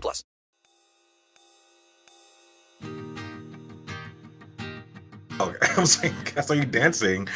[0.00, 0.22] plus.
[5.38, 5.58] Okay.
[5.76, 7.28] I was like, I saw you dancing.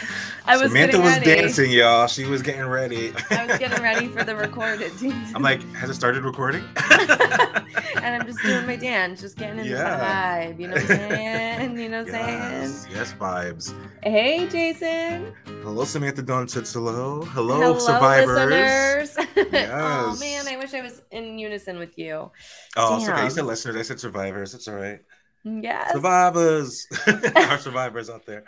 [0.47, 1.25] I was Samantha was ready.
[1.27, 2.07] dancing, y'all.
[2.07, 3.13] She was getting ready.
[3.31, 4.91] I was getting ready for the recorded.
[5.35, 6.65] I'm like, has it started recording?
[6.79, 9.97] and I'm just doing my dance, just getting in Yeah.
[9.97, 10.61] the vibe.
[10.61, 11.79] You know what I'm saying?
[11.79, 12.95] You know what I'm yes, saying?
[12.97, 13.75] yes, vibes.
[14.03, 15.35] Hey, Jason.
[15.63, 17.23] Hello, Samantha Dawn says hello.
[17.23, 18.51] Hello, Hello, survivors.
[18.51, 19.29] listeners.
[19.71, 22.31] oh man, I wish I was in unison with you.
[22.77, 23.25] Oh, it's okay.
[23.25, 23.77] You said listeners.
[23.77, 24.55] I said survivors.
[24.55, 25.01] It's all right.
[25.45, 25.93] Yes.
[25.93, 26.87] Survivors.
[27.37, 28.45] Our survivors out there.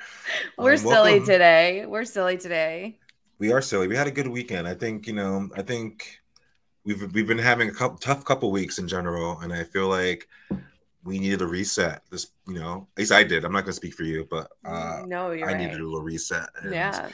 [0.58, 1.26] We're Um, silly welcome.
[1.26, 1.86] today.
[1.86, 2.98] We're silly today.
[3.38, 3.88] We are silly.
[3.88, 4.68] We had a good weekend.
[4.68, 5.48] I think you know.
[5.56, 6.18] I think
[6.84, 10.28] we've we've been having a couple, tough couple weeks in general, and I feel like
[11.04, 12.02] we needed a reset.
[12.10, 13.44] This, you know, at least I did.
[13.44, 15.60] I'm not going to speak for you, but uh, no, you're I right.
[15.60, 16.48] needed a little reset.
[16.62, 17.08] and, Yeah.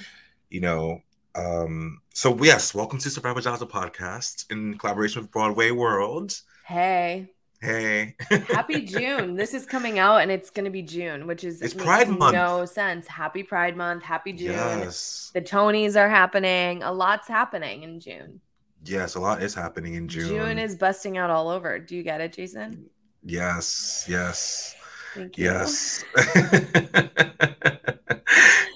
[0.51, 1.03] You know.
[1.35, 6.35] Um, so yes, welcome to Survivor a podcast in collaboration with Broadway World.
[6.67, 7.31] Hey,
[7.61, 8.15] Hey,
[8.49, 9.35] happy June.
[9.35, 12.35] This is coming out and it's going to be June, which is It's Pride Month.
[12.35, 13.09] No sense.
[13.09, 14.05] Happy Pride Month.
[14.05, 14.53] Happy June.
[14.53, 16.85] yes, The Tonys are happening.
[16.85, 18.41] A lot's happening in June.
[18.85, 20.29] yes, a lot is happening in June.
[20.29, 21.81] June is busting out all over.
[21.81, 22.89] Do you get it, Jason?
[23.25, 24.77] yes, yes.
[25.15, 25.47] Thank you.
[25.47, 26.05] Yes.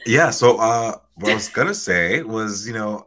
[0.07, 0.31] yeah.
[0.31, 3.07] So, uh, what I was gonna say was, you know,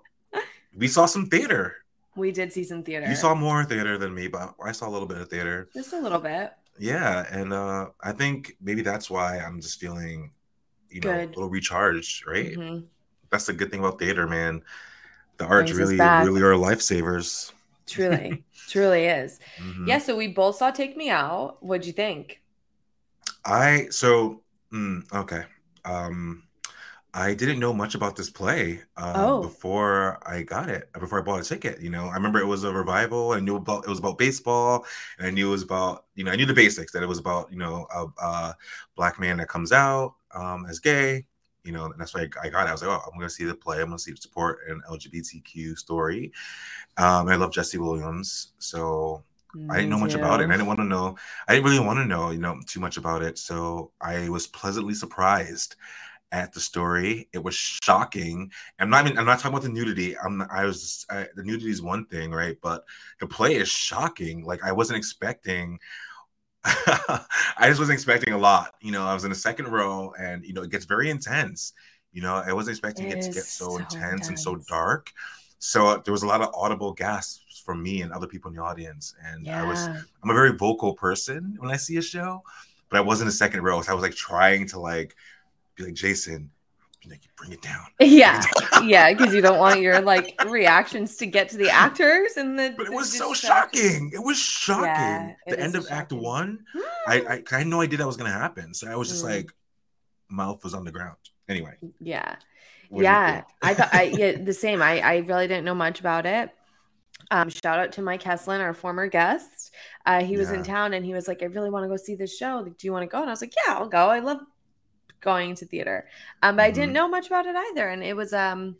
[0.77, 1.75] we saw some theater.
[2.15, 3.07] We did see some theater.
[3.07, 5.69] You saw more theater than me, but I saw a little bit of theater.
[5.73, 6.53] just a little bit.
[6.77, 10.31] Yeah, and uh, I think maybe that's why I'm just feeling,
[10.89, 11.29] you know, Good.
[11.29, 12.27] a little recharged.
[12.27, 12.55] Right.
[12.55, 12.85] Mhm.
[13.29, 14.61] That's the good thing about theater, man.
[15.37, 17.51] The arts really, really are lifesavers.
[17.87, 19.39] Truly, truly is.
[19.59, 19.87] Mhm.
[19.87, 19.99] Yeah.
[19.99, 21.61] So we both saw Take Me Out.
[21.61, 22.41] What'd you think?
[23.45, 24.41] I so
[24.73, 25.43] mm, okay.
[25.83, 26.44] Um
[27.15, 29.41] I didn't know much about this play uh, Oh.
[29.41, 31.81] before I got it, before I bought a ticket.
[31.81, 33.31] You know, I remember it was a revival.
[33.31, 34.85] I knew about it was about baseball,
[35.17, 37.19] and I knew it was about you know I knew the basics that it was
[37.19, 38.55] about you know a, a
[38.97, 41.25] black man that comes out um, as gay.
[41.63, 42.69] You know, and that's why I, I got it.
[42.69, 43.79] I was like, oh, I'm going to see the play.
[43.81, 46.31] I'm going to see the support an LGBTQ story.
[46.97, 49.23] Um, I love Jesse Williams, so
[49.69, 50.45] I didn't know much about it.
[50.45, 51.17] And I didn't want to know.
[51.47, 53.37] I didn't really want to know, you know, too much about it.
[53.37, 55.75] So I was pleasantly surprised
[56.35, 57.29] at the story.
[57.33, 58.51] It was shocking.
[58.79, 59.17] I'm not even.
[59.17, 60.17] I'm not talking about the nudity.
[60.17, 60.41] I'm.
[60.51, 61.05] I was.
[61.09, 62.57] I, the nudity is one thing, right?
[62.61, 62.83] But
[63.19, 64.43] the play is shocking.
[64.43, 65.79] Like I wasn't expecting.
[66.65, 68.75] I just wasn't expecting a lot.
[68.81, 71.73] You know, I was in the second row, and you know, it gets very intense.
[72.11, 75.11] You know, I wasn't expecting it, It to get so, so intense and so dark.
[75.59, 78.57] So uh, there was a lot of audible gasps from me and other people in
[78.57, 79.89] the audience, and I was
[80.21, 82.43] I'm a very vocal person when I see a show,
[82.89, 83.81] but I wasn't in a second row.
[83.81, 85.15] So I was like trying to like
[85.75, 86.51] be like Jason,
[87.09, 87.85] know, bring it down.
[87.99, 88.41] Yeah,
[88.83, 92.73] yeah, because you don't want your like reactions to get to the actors and the.
[92.77, 94.11] But it was so shocking.
[94.13, 94.83] It was shocking.
[94.85, 96.13] Yeah, it the end so of Act.
[96.13, 96.65] One,
[97.07, 98.73] I, I I had no idea that was gonna happen.
[98.73, 99.29] So I was just Mm.
[99.29, 99.51] like,
[100.29, 101.17] mouth was on the ground.
[101.47, 102.35] Anyway, Yeah,
[102.91, 103.43] yeah.
[103.61, 104.81] I thought I yeah the same.
[104.81, 106.49] I I really didn't know much about it.
[107.31, 109.71] Um, shout out to Mike Heslin, our former guest.
[110.05, 112.15] Uh, he was in town and he was like, "I really want to go see
[112.15, 112.59] this show.
[112.63, 114.09] Like, do you want to go?" And I was like, "Yeah, I'll go.
[114.09, 114.39] I love
[115.25, 116.07] going to theater."
[116.43, 116.93] Um, but I didn't Mhm.
[116.93, 118.77] know much about it either, and it was um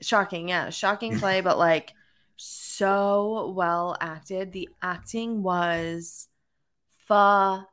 [0.00, 0.48] shocking.
[0.48, 1.92] Yeah, shocking play, but like
[2.36, 4.52] so well acted.
[4.52, 6.28] The acting was
[7.06, 7.66] phenomenal.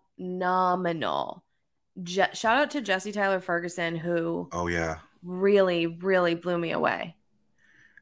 [2.04, 7.16] Je- shout out to Jesse Tyler Ferguson, who Oh yeah, really, really blew me away.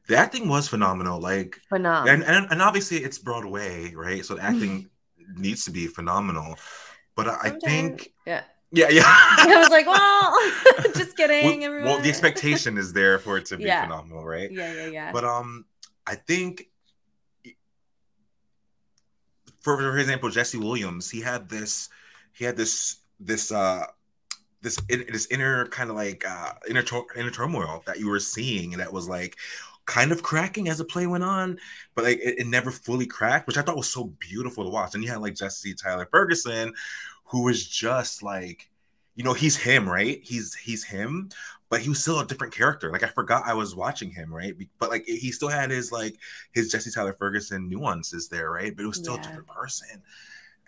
[0.08, 1.20] the acting was phenomenal.
[1.20, 2.14] Like, Phenomenal.
[2.14, 4.24] and and, and obviously it's Broadway, right?
[4.24, 4.90] So the acting
[5.36, 6.56] needs to be phenomenal.
[7.16, 8.42] but I think yeah.
[8.72, 9.02] Yeah, yeah.
[9.06, 9.86] I was like,
[10.84, 11.84] well, just kidding, well, everyone.
[11.84, 13.82] well, the expectation is there for it to be Yeah.
[13.84, 14.50] phenomenal, right?
[14.50, 15.12] Yeah, yeah, yeah.
[15.12, 15.64] But um,
[16.06, 16.68] I think,
[19.60, 21.88] for, for example, Jesse Williams, he had this,
[22.32, 23.86] he had this, this, uh,
[24.60, 26.82] this, in- this inner kind of like uh, inner
[27.16, 29.36] inner turmoil that you were seeing, and that was like
[29.86, 31.58] kind of cracking as the play went on,
[31.94, 34.94] but like it, it never fully cracked, which I thought was so beautiful to watch.
[34.94, 36.72] And you had like Jesse Tyler Ferguson,
[37.34, 38.70] who was just like,
[39.16, 40.20] you know, he's him, right?
[40.22, 41.30] He's he's him,
[41.68, 42.90] but he was still a different character.
[42.92, 44.54] Like I forgot I was watching him, right?
[44.78, 46.16] But like he still had his like
[46.52, 48.74] his Jesse Tyler Ferguson nuances there, right?
[48.76, 49.20] But it was still Yeah.
[49.20, 50.02] a different person.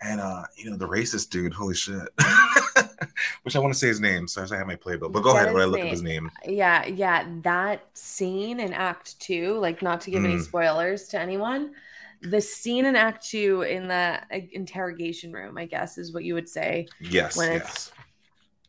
[0.02, 2.08] And uh, you know, the racist dude, holy shit.
[3.42, 5.08] Which I want to say his name, so I have my playbill.
[5.08, 6.30] But go That ahead when I look up his name.
[6.46, 7.26] yeah, yeah.
[7.42, 10.42] That scene in Act Two, like not to give any Mm.
[10.44, 11.74] spoilers to anyone,
[12.22, 16.34] the scene in Act Two in the uh, interrogation room, I guess, is what you
[16.34, 17.62] would say Yes, when yes.
[17.62, 17.92] it's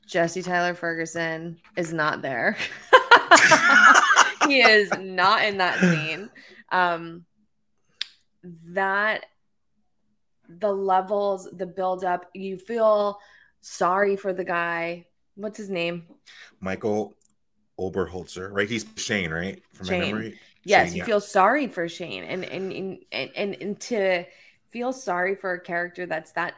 [0.07, 2.57] Jesse Tyler Ferguson is not there.
[4.47, 6.29] he is not in that scene.
[6.71, 7.25] Um,
[8.67, 9.25] that
[10.47, 13.19] the levels, the build up, you feel
[13.61, 15.05] sorry for the guy.
[15.35, 16.05] What's his name?
[16.61, 17.15] Michael
[17.79, 18.69] Oberholtzer, right?
[18.69, 19.61] He's Shane, right?
[19.73, 20.01] From my Shane.
[20.01, 20.39] memory.
[20.67, 21.05] Yes, Shane, you yeah.
[21.05, 24.25] feel sorry for Shane, and and and and, and, and to
[24.71, 26.55] feel sorry for a character that's that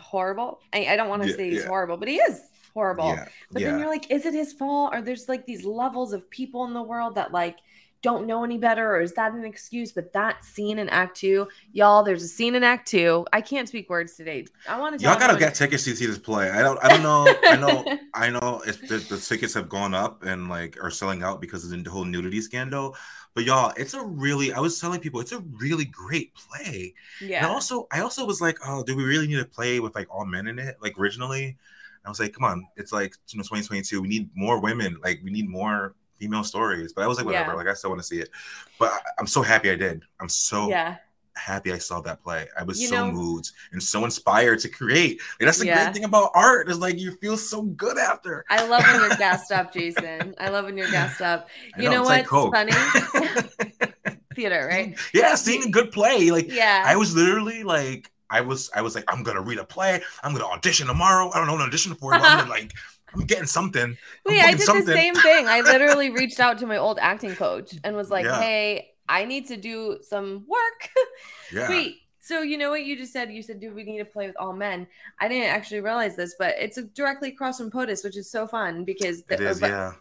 [0.00, 0.60] horrible.
[0.72, 2.40] I, I don't want to Yeah, say he's horrible, but he is
[2.74, 3.24] horrible.
[3.52, 4.94] But then you're like, is it his fault?
[4.94, 7.58] Or there's like these levels of people in the world that like
[8.02, 9.92] don't know any better, or is that an excuse?
[9.92, 13.26] But that scene in Act Two, y'all, there's a scene in Act Two.
[13.32, 14.46] I can't speak words today.
[14.68, 16.50] I want to Y'all gotta get tickets to see this play.
[16.50, 16.78] I don't.
[16.82, 17.34] I don't know.
[17.44, 17.98] I know.
[18.14, 18.62] I know.
[18.66, 21.90] If the, the tickets have gone up and like are selling out because of the
[21.90, 22.96] whole nudity scandal.
[23.34, 24.52] But y'all, it's a really.
[24.52, 26.94] I was telling people it's a really great play.
[27.20, 29.94] yeah And also, I also was like, oh, do we really need to play with
[29.94, 30.76] like all men in it?
[30.80, 31.56] Like originally,
[32.04, 34.00] I was like, come on, it's like you know, 2022.
[34.02, 34.98] We need more women.
[35.02, 36.92] Like we need more female stories.
[36.92, 37.50] But I was like, whatever.
[37.52, 37.56] Yeah.
[37.56, 38.30] Like I still want to see it.
[38.78, 40.02] But I, I'm so happy I did.
[40.20, 40.96] I'm so yeah.
[41.36, 42.46] happy I saw that play.
[42.58, 45.20] I was You so know- moved and so inspired to create.
[45.40, 45.84] Like, that's the Yeah.
[45.84, 48.44] great thing about art is like you feel so good after.
[48.50, 50.34] I love when you're gassed up, Jason.
[50.38, 51.48] I love when you're gassed up.
[51.76, 52.54] I You know, like what's Coke.
[52.54, 52.72] funny?
[54.34, 54.96] Theater, right?
[55.12, 56.30] yeah, seeing a good play.
[56.30, 56.84] Like Yeah.
[56.86, 60.00] I was literally like, I was, I was like, I'm gonna read a play.
[60.22, 61.30] I'm gonna audition tomorrow.
[61.32, 62.72] I don't know what audition for, but I'm gonna, like,
[63.14, 63.82] I'm getting something.
[63.82, 63.96] I'm
[64.26, 64.84] Wait, I did something.
[64.86, 65.46] the same thing.
[65.48, 68.40] I literally reached out to my old acting coach and was like, Yeah.
[68.40, 70.90] "Hey, I need to do some work."
[71.50, 71.68] Yeah.
[71.70, 73.32] Wait, so you know what you just said?
[73.32, 74.86] You said, "Do we need to play with all men?"
[75.18, 78.84] I didn't actually realize this, but it's directly across from POTUS, which is so fun
[78.84, 79.92] because It is, but yeah.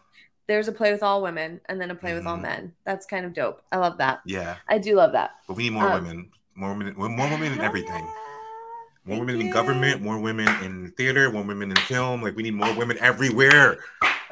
[0.47, 2.41] there's a play with all women and then a play with all Mhm.
[2.41, 2.73] men.
[2.83, 3.61] That's kind of dope.
[3.71, 4.19] I love that.
[4.25, 4.57] Yeah.
[4.67, 5.35] I do love that.
[5.47, 6.31] But we need more Um, women.
[6.55, 8.05] More women more women in everything.
[9.07, 12.21] More Thank women in government, more women in theater, more women in film.
[12.21, 13.77] Like we need more women everywhere.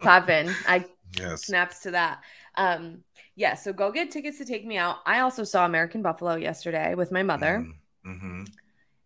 [0.00, 0.50] Clapping.
[0.66, 0.86] I
[1.18, 1.44] yes.
[1.44, 2.22] snaps to that.
[2.54, 3.04] Um,
[3.36, 4.98] yeah, so go get tickets to take me out.
[5.04, 7.66] I also saw American Buffalo yesterday with my mother.
[8.06, 8.44] Mm-hmm.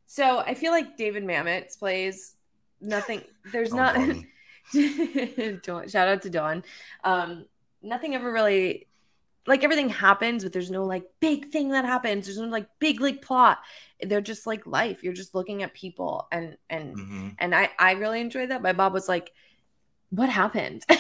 [0.07, 2.37] So I feel like David Mamet plays
[2.81, 3.23] nothing.
[3.51, 3.95] There's Oh, not
[5.63, 6.63] Dawn, shout out to Dawn.
[7.03, 7.47] Um,
[7.83, 8.87] nothing ever really
[9.47, 12.27] like everything happens, but there's no like big thing that happens.
[12.27, 13.59] There's no like big like plot.
[14.01, 15.03] They're just like life.
[15.03, 18.63] You're just looking at people and and hmm and I I really enjoyed that.
[18.63, 19.33] My Bob was like,
[20.11, 20.99] "What happened?" and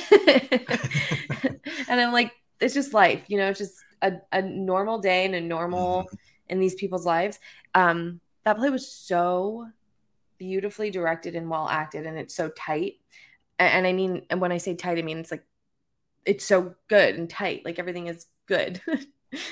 [1.88, 3.48] I'm like, "It's just life, you know.
[3.50, 6.10] It's just a, a normal day and a normal
[6.48, 7.38] in these people's lives."
[7.74, 9.68] Um, that play was so
[10.38, 12.94] beautifully directed and well acted, and it's so tight.
[13.58, 15.44] And, and I mean, and when I say tight, I mean it's like
[16.26, 17.64] it's so good and tight.
[17.64, 18.80] Like everything is good.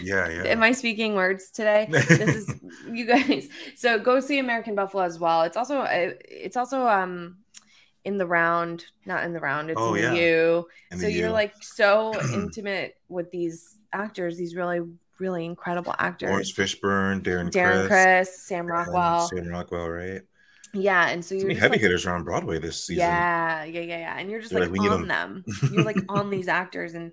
[0.02, 0.42] Yeah, yeah.
[0.44, 1.86] Am I speaking words today?
[1.90, 2.54] this is
[2.90, 3.48] you guys.
[3.76, 5.42] So go see American Buffalo as well.
[5.42, 7.38] It's also uh, it's also um
[8.04, 9.70] in the round, not in the round.
[9.70, 10.10] It's Oh, in yeah.
[10.10, 10.68] the U.
[10.90, 11.32] In so you're U.
[11.32, 14.80] like so intimate with these actors, these really
[15.18, 16.30] really incredible actors.
[16.30, 19.28] Laurence Fishburne, Darren, Darren Criss, Chris, Sam Rockwell.
[19.28, 20.22] Sam Rockwell, right?
[20.74, 23.00] Yeah, and so you're heavy like, hitters are on Broadway this season.
[23.00, 24.18] yeah, yeah, yeah, yeah.
[24.18, 25.44] And you're just They're like, like, on them.
[25.70, 27.12] You're like on these actors, and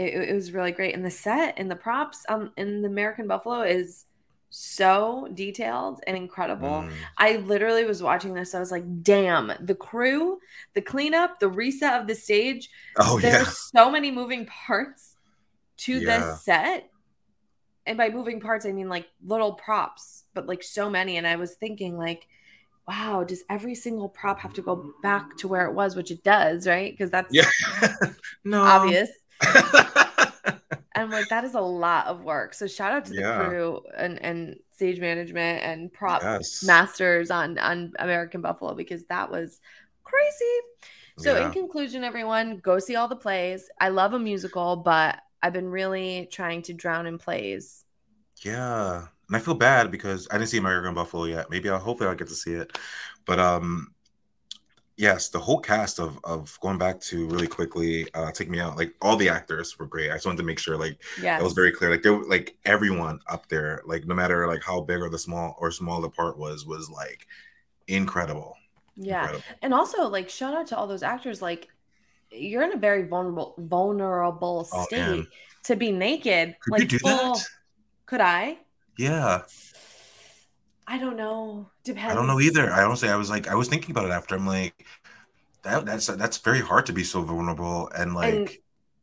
[0.00, 0.94] it, it was really great.
[0.94, 4.06] And the set and the props um in the American Buffalo is
[4.52, 6.68] so detailed and incredible.
[6.68, 6.92] Mm.
[7.18, 8.54] I literally was watching this.
[8.54, 10.40] I was like, damn, the crew,
[10.74, 12.68] the cleanup, the reset of the stage.
[12.98, 13.52] Oh There's yeah.
[13.74, 15.16] so many moving parts
[15.78, 16.18] to Yeah.
[16.18, 16.90] this set.
[17.86, 21.16] And by moving parts, I mean like little props, but like so many.
[21.16, 22.26] And I was thinking, like,
[22.86, 26.22] wow, does every single prop have to go back to where it was, which it
[26.24, 26.92] does, right?
[26.92, 27.48] Because that's Yeah.
[28.44, 28.62] no.
[28.62, 29.10] obvious.
[29.46, 29.72] And
[31.04, 32.54] I'm like, that is a lot of work.
[32.54, 33.22] So shout out to the Yeah.
[33.22, 36.60] crew and, and stage management and prop Yes.
[36.62, 39.60] masters on on American Buffalo because that was
[40.04, 40.58] crazy.
[41.16, 43.68] So in conclusion, everyone, go see all the plays.
[43.80, 47.84] I love a musical, but I've been really trying to drown in plays.
[48.44, 51.50] Yeah, and I feel bad because I didn't see American Buffalo yet.
[51.50, 52.76] Maybe I'll hopefully I'll get to see it.
[53.26, 53.94] But um,
[55.00, 58.76] yes, the whole cast of of going back to really quickly, uh, take me out.
[58.76, 60.10] Like all the actors were great.
[60.10, 61.38] I just wanted to make sure like Yeah.
[61.38, 61.90] that was very clear.
[61.90, 65.18] Like there, were- like everyone up there, like no matter like how big or the
[65.18, 67.26] small or small the part was, was like
[67.88, 68.54] incredible.
[68.96, 69.20] Yeah.
[69.22, 69.44] Incredible.
[69.62, 71.68] And also like shout out to all those actors like
[72.30, 75.26] you're in a very vulnerable vulnerable Oh, state man.
[75.64, 76.56] to be naked.
[76.60, 77.46] Could like you do full- that?
[78.06, 78.58] Could I?
[78.98, 79.42] Yeah,
[80.90, 81.70] I don't know.
[81.84, 82.10] Depends.
[82.10, 82.68] I don't know either.
[82.68, 84.34] I honestly, I was like, I was thinking about it after.
[84.34, 84.84] I'm like,
[85.62, 88.34] that that's that's very hard to be so vulnerable and like.
[88.34, 88.50] and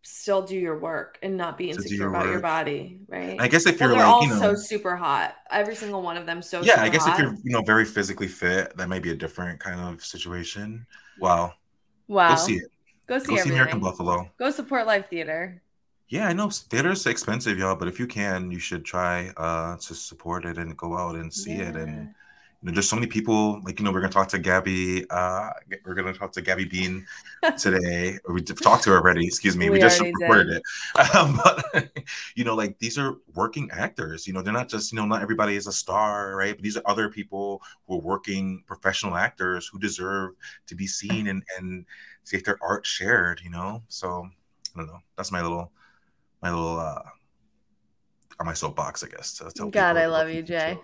[0.02, 3.40] still do your work and not be insecure your about your body, right?
[3.40, 5.36] I guess if Well, you're like, all you know, so super hot.
[5.50, 7.14] Every single one of them so yeah, I guess hot.
[7.14, 10.86] if you're you know very physically fit, that might be a different kind of situation.
[11.20, 11.54] Wow,
[12.08, 12.32] wow.
[12.32, 12.72] go see it.
[13.08, 13.50] Go see Go see.
[13.50, 14.30] American Buffalo.
[14.38, 15.62] Go support Live Theater.
[16.10, 19.94] Yeah, I know theater's expensive, y'all, but if you can, you should try uh to
[19.96, 21.76] support it and go out and see it.
[21.76, 22.14] And
[22.62, 23.62] you know, there's so many people.
[23.64, 25.06] Like you know, we're gonna talk to Gabby.
[25.10, 25.50] Uh,
[25.86, 27.06] we're gonna talk to Gabby Bean
[27.58, 28.18] today.
[28.30, 29.28] We talked to her already.
[29.28, 29.70] Excuse me.
[29.70, 30.64] We, We just recorded it.
[31.16, 31.90] Um, but
[32.36, 34.26] you know, like these are working actors.
[34.28, 36.56] You know, they're not just you know, not everybody is a star, right?
[36.56, 40.36] But these are other people who are working professional actors who deserve
[40.68, 41.86] to be seen and and
[42.24, 43.42] see if their art shared.
[43.44, 44.30] You know, so
[44.76, 45.00] I don't know.
[45.18, 45.72] That's my little
[46.42, 47.02] my little uh
[48.40, 49.42] on my soapbox, I guess.
[49.56, 50.78] Tell God, I love you, Jay.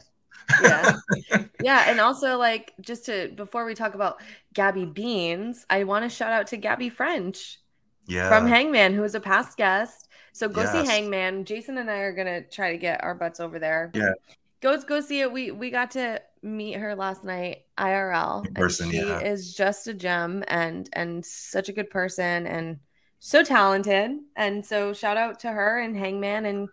[0.62, 0.96] Yeah.
[1.62, 1.86] yeah.
[1.88, 4.22] And also, like, just to before we talk about
[4.54, 7.60] Gabby Beans, I want to shout out to Gaby French
[8.08, 8.30] Yeah.
[8.30, 10.10] from Hangmen, who is a past guest.
[10.34, 11.46] So go see Hangmen.
[11.46, 13.92] Jason and I are gonna try to get our butts over there.
[13.94, 14.14] Yeah.
[14.62, 15.32] Go go see it.
[15.32, 18.48] We we got to meet her last night IRL.
[18.48, 19.20] In person, she yeah.
[19.20, 22.80] is just a gem and and such a good person and
[23.26, 24.20] so talented.
[24.36, 26.68] And so shout out to her and Hangmen and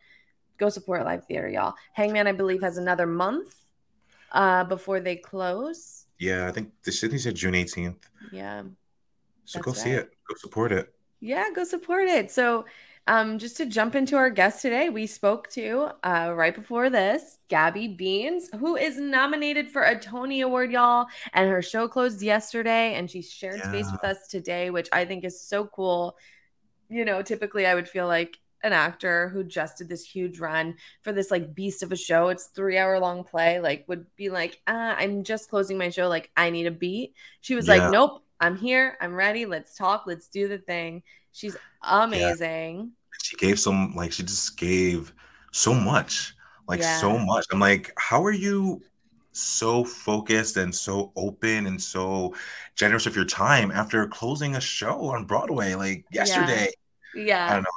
[0.58, 1.74] go support Live Theater, y'all.
[1.92, 3.54] Hangmen, I believe, has another month
[4.32, 6.06] uh before they close.
[6.18, 7.96] Yeah, I think the Sydney said June 18th.
[8.32, 8.64] Yeah.
[9.44, 10.10] So go see it.
[10.28, 10.92] Go support it.
[11.20, 12.30] Yeah, go support it.
[12.30, 12.64] So,
[13.06, 17.38] um, just to jump into our guest today, we spoke to uh, right before this
[17.48, 21.06] Gabby Beans, who is nominated for a Tony Award, y'all.
[21.32, 25.24] And her show closed yesterday, and she shared space with us today, which I think
[25.24, 26.16] is so cool.
[26.90, 30.74] You know, typically I would feel like an actor who just did this huge run
[31.00, 32.28] for this like beast of a show.
[32.28, 33.60] It's three hour long play.
[33.60, 36.08] Like, would be like, uh, I'm just closing my show.
[36.08, 37.14] Like, I need a beat.
[37.40, 37.74] She was Yeah.
[37.78, 38.98] like, nope, I'm here.
[39.00, 39.46] I'm ready.
[39.46, 40.04] Let's talk.
[40.06, 41.02] Let's do the thing.
[41.32, 42.92] She's amazing.
[43.22, 45.12] She gave some, like, she just gave
[45.52, 46.34] so much,
[46.68, 46.98] like, Yeah.
[46.98, 47.46] so much.
[47.52, 48.82] I'm like, how are you
[49.32, 52.34] so focused and so open and so
[52.74, 56.24] generous with your time after closing a show on Broadway, like, Yeah.
[56.24, 56.72] yesterday?
[57.14, 57.46] Yeah.
[57.50, 57.68] I don't know.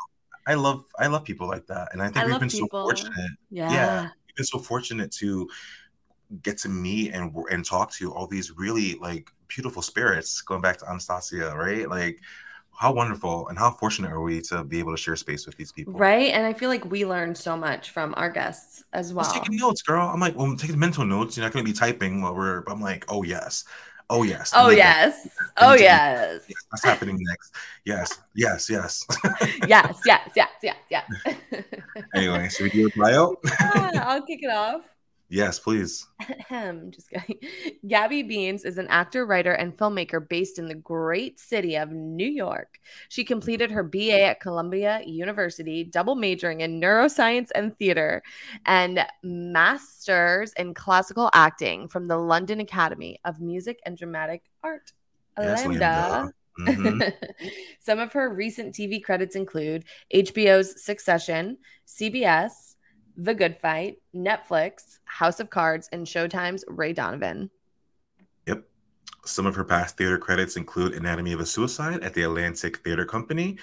[0.46, 1.90] I love, I love people like that.
[1.94, 2.68] And I think I we've been people.
[2.70, 3.32] so fortunate.
[3.50, 3.72] Yeah.
[3.72, 5.50] yeah We've been so fortunate to
[6.42, 10.78] get to meet and and talk to all these really like beautiful spirits going back
[10.78, 12.20] to anastasia right like
[12.76, 15.72] how wonderful and how fortunate are we to be able to share space with these
[15.72, 16.32] people Right.
[16.34, 19.34] And I feel like we learned so much from our guests as I was well.
[19.36, 21.78] taking notes girl i'm like well i'm taking mental notes you're not going to be
[21.78, 23.64] typing while we're but i'm like oh yes
[24.10, 25.28] oh yes Oh, yes.
[25.58, 26.42] Oh, need to do- yes.
[26.50, 27.54] yes, that's happening next
[27.86, 29.06] yes yes yes
[29.68, 31.06] yes, yes, yes, yes, yes.
[32.16, 34.82] anyway should we do a bio Yeah, I'll kick it off.
[35.34, 36.08] Yes please
[36.92, 37.40] Just kidding.
[37.88, 42.28] Gabby Beans is an actor, writer, and filmmaker based in the great city of New
[42.28, 42.80] York.
[43.10, 48.22] She completed her BA at Columbia University, double majoring in neuroscience and theater,
[48.66, 54.94] and master's in classical acting from the London Academy of Music and Dramatic Art.
[55.38, 56.32] Yes.
[56.60, 57.14] Mhm.
[57.80, 62.73] Some of her recent TV credits include HBO's Succession, CBS,
[63.18, 67.50] The Good Fight, Netflix, House of Cards, and Showtime's Ray Donovan.
[68.48, 68.64] Yep.
[69.26, 73.06] Some of her past theater credits include Anatomy of a Suicide at the Atlantic Theater
[73.06, 73.58] Company,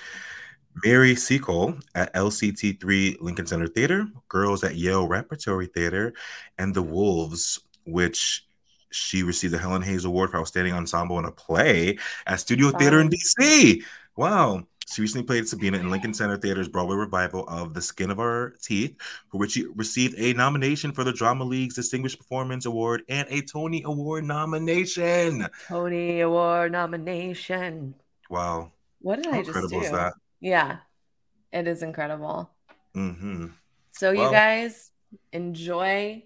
[0.85, 6.13] Mary Seacole at LCT3 Lincoln Center Theater, Girls at Yale Repertory Theater,
[6.59, 8.47] and The Wolves, which
[8.91, 13.01] she received the Helen Hayes Award for Outstanding Ensemble in a Play at Studio Theater
[13.01, 13.83] in DC.
[14.17, 14.67] Wow.
[14.91, 18.55] She recently played Sabina in Lincoln Center Theater's Broadway revival of The Skin of Our
[18.61, 18.97] Teeth,
[19.31, 23.41] for which she received a nomination for the Drama League's Distinguished Performance Award and a
[23.43, 25.47] Tony Award nomination.
[25.69, 27.95] Tony Award nomination.
[28.29, 28.73] Wow.
[29.01, 29.87] What did How I just incredible do?
[29.87, 30.15] is that?
[30.41, 30.79] Yeah,
[31.53, 32.51] it is incredible.
[32.93, 33.47] hmm
[33.93, 34.91] So you guys
[35.33, 36.25] enjoy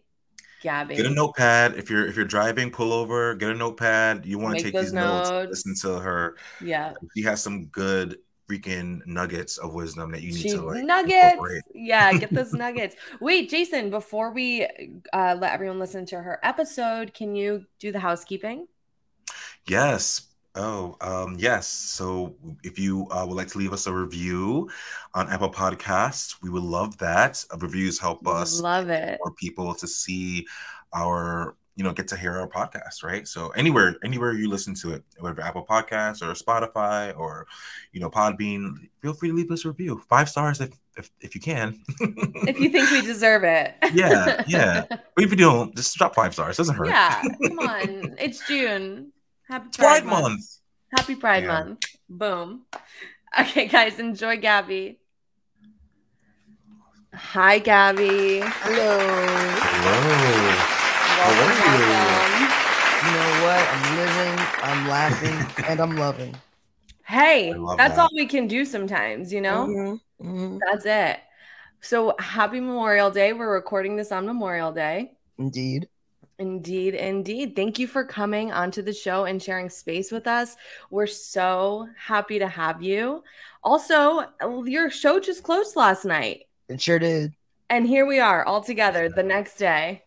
[0.62, 0.96] Gabby.
[0.96, 2.70] Get a notepad if you're if you're driving.
[2.70, 3.34] Pull over.
[3.34, 4.24] Get a notepad.
[4.24, 5.28] You want to take these notes.
[5.28, 5.50] notes.
[5.50, 6.36] Listen to her.
[6.62, 6.94] Yeah.
[7.14, 8.18] She has some good
[8.50, 11.62] freaking nuggets of wisdom that you need She to like nuggets.
[11.74, 12.96] Yeah, get those nuggets.
[13.20, 14.66] Wait, Jason, before we
[15.12, 18.66] uh, let everyone listen to her episode, can you do the housekeeping?
[19.66, 20.28] Yes.
[20.56, 21.66] Oh, um, yes.
[21.66, 24.70] So if you uh, would like to leave us a review
[25.14, 27.44] on Apple Podcasts, we would love that.
[27.52, 29.18] Uh, reviews help us Love it.
[29.22, 30.46] for people to see
[30.92, 33.26] our, you know, get to hear our podcast, right?
[33.26, 37.46] So anywhere, anywhere you listen to it, whether Apple Podcasts or Spotify or,
[37.92, 40.00] you know, Podbean, feel free to leave us a review.
[40.08, 41.80] Five stars if if, if you can.
[42.00, 43.74] If you think we deserve it.
[43.92, 44.84] Yeah, yeah.
[44.88, 46.56] But if you don't, just drop five stars.
[46.56, 46.86] Doesn't hurt.
[46.86, 48.14] yeah, come on.
[48.18, 49.10] It's June.
[49.48, 50.44] Happy It's Pride, Pride Month.
[50.96, 51.48] Happy Pride Yeah.
[51.64, 51.84] Month.
[52.08, 52.66] Boom.
[53.40, 55.00] Okay, guys, enjoy Gabby.
[57.12, 58.40] Hi, Gabby.
[58.44, 58.98] Hello.
[59.00, 60.73] Hello.
[61.16, 62.64] How Welcome, welcome.
[63.04, 63.62] You know what?
[63.70, 66.34] I'm living, I'm laughing, and I'm loving.
[67.06, 67.98] Hey, that's that.
[67.98, 69.66] all we can do sometimes, you know?
[69.68, 70.58] Mhm, mhm.
[70.66, 71.20] That's it.
[71.80, 73.32] So happy Memorial Day.
[73.32, 75.12] We're recording this on Memorial Day.
[75.38, 75.88] Indeed.
[76.38, 77.54] Indeed, indeed.
[77.54, 80.56] Thank you for coming onto the show and sharing space with us.
[80.90, 83.22] We're so happy to have you.
[83.62, 84.24] Also,
[84.64, 86.46] your show just closed last night.
[86.68, 87.34] It sure did.
[87.70, 90.03] And here we are all together the next day.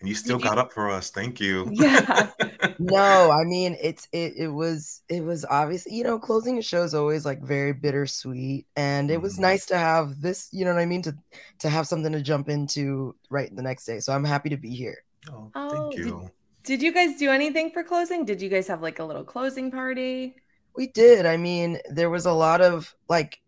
[0.00, 1.10] And you still got up for us.
[1.10, 1.68] Thank you.
[1.72, 2.30] Yeah.
[2.78, 6.82] No, I mean it's it it was it was obvious, you know, closing a show
[6.82, 8.66] is always like very bittersweet.
[8.74, 9.40] And it was Mhm.
[9.42, 11.14] nice to have this, you know what I mean, to
[11.58, 14.00] to have something to jump into right the next day.
[14.00, 14.96] So I'm happy to be here.
[15.30, 16.30] Oh, Oh, thank did- you.
[16.64, 18.24] Did you guys do anything for closing?
[18.24, 20.36] Did you guys have like a little closing party?
[20.74, 21.26] We did.
[21.26, 23.40] I mean, there was a lot of like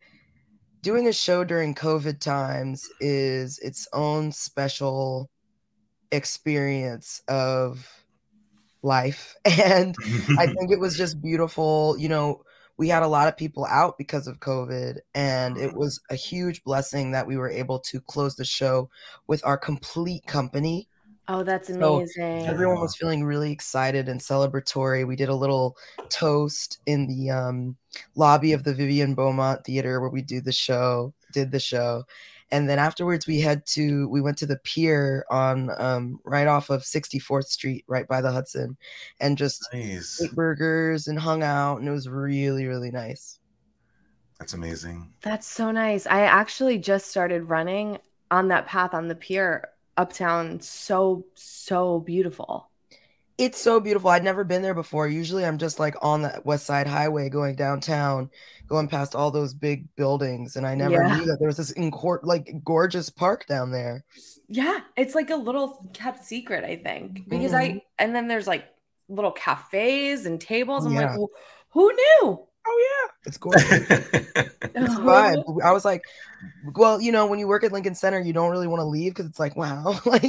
[0.82, 5.30] doing a show during COVID times is its own special
[6.12, 8.04] experience of
[8.82, 9.36] life.
[9.44, 9.98] And
[10.38, 11.96] I think it was just beautiful.
[11.98, 12.42] You know,
[12.76, 16.64] we had a lot of people out because of COVID, and it was a huge
[16.64, 18.90] blessing that we were able to close the show
[19.26, 20.88] with our complete company.
[21.28, 22.46] Oh, that's So, amazing.
[22.46, 25.06] Everyone was feeling really excited and celebratory.
[25.06, 25.76] We did a little
[26.08, 27.76] toast in the um,
[28.16, 32.04] lobby of the Vivian Beaumont Theater where we do the show, did the show.
[32.52, 36.68] And then afterwards, we had to, we went to the pier on um, right off
[36.68, 38.76] of 64th Street, right by the Hudson,
[39.20, 40.20] and just nice.
[40.22, 41.78] ate burgers and hung out.
[41.78, 43.38] And it was really, really nice.
[44.38, 45.14] That's amazing.
[45.22, 46.06] That's so nice.
[46.06, 47.98] I actually just started running
[48.30, 50.60] on that path on the pier uptown.
[50.60, 52.71] So, so beautiful.
[53.42, 54.08] It's so beautiful.
[54.08, 55.08] I'd never been there before.
[55.08, 58.30] Usually I'm just like on the West Side Highway going downtown,
[58.68, 60.54] going past all those big buildings.
[60.54, 61.16] And I never Yeah.
[61.16, 64.04] knew that there was this incor- like gorgeous park down there.
[64.46, 67.28] Yeah, it's like a little kept secret, I think.
[67.28, 67.58] Because Mhm.
[67.58, 68.64] I and then there's like
[69.08, 70.86] little cafes and tables.
[70.86, 71.08] I'm yeah.
[71.10, 71.30] like, well,
[71.70, 72.46] who knew?
[72.66, 73.12] Oh yeah.
[73.26, 73.82] It's gorgeous.
[74.74, 75.42] It's a vibe.
[75.62, 76.02] I was like,
[76.62, 79.12] well, you know, when you work at Lincoln Center, you don't really want to leave
[79.12, 80.22] because it's like, wow, like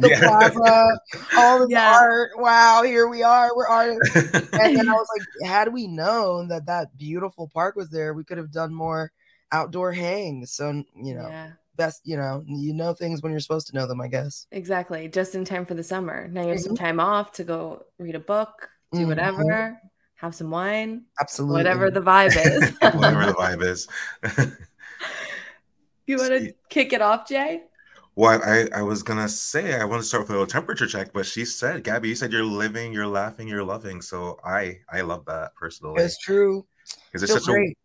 [0.00, 0.16] the Yeah.
[0.16, 0.98] plaza,
[1.36, 1.98] all the Yeah.
[2.00, 2.30] art.
[2.36, 3.54] Wow, here we are.
[3.56, 4.24] We're artists.
[4.56, 8.24] and then I was like, had we known that that beautiful park was there, we
[8.24, 9.12] could have done more
[9.52, 10.52] outdoor hangs.
[10.52, 13.86] So you know, Yeah, best you know, you know things when you're supposed to know
[13.88, 14.46] them, I guess.
[14.50, 15.08] exactly.
[15.08, 16.28] Just in time for the summer.
[16.28, 16.76] Now you have some Mhm.
[16.76, 19.06] time off to go read a book, do Mhm.
[19.06, 19.80] whatever,
[20.18, 21.56] have some wine, Absolutely.
[21.58, 22.70] whatever the vibe is.
[22.94, 23.88] Whatever the vibe is.
[26.06, 27.62] you want to kick it off, Jay?
[28.16, 31.12] well, I, I was gonna say I want to start with a little temperature check,
[31.12, 34.02] but she said, Gabby, you said you're living, you're laughing, you're loving.
[34.02, 36.02] So I I love that personally.
[36.02, 36.66] it's true.
[37.12, 37.78] Because it's Feels such a great.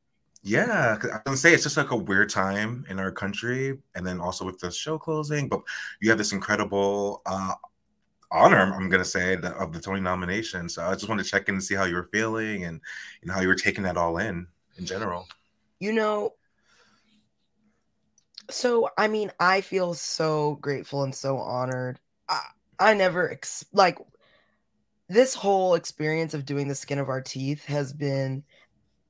[0.45, 3.77] Yeah, 'cause I was gonna say it's just like a weird time in our country,
[3.95, 5.47] and then also with the show closing.
[5.49, 5.61] But
[6.01, 7.53] you have this incredible uh,
[8.33, 10.67] honor, I'm- I'm gonna say, the, of the Tony nomination.
[10.67, 12.81] So I just wanted to check in and see how you were feeling and
[13.21, 15.27] you know how you were taking that all in in general.
[15.79, 16.33] You know,
[18.49, 21.99] so I mean, I feel so grateful and so honored.
[22.27, 22.41] I,
[22.79, 23.97] I never ex- like
[25.09, 28.43] this whole experience of doing the skin of our teeth has been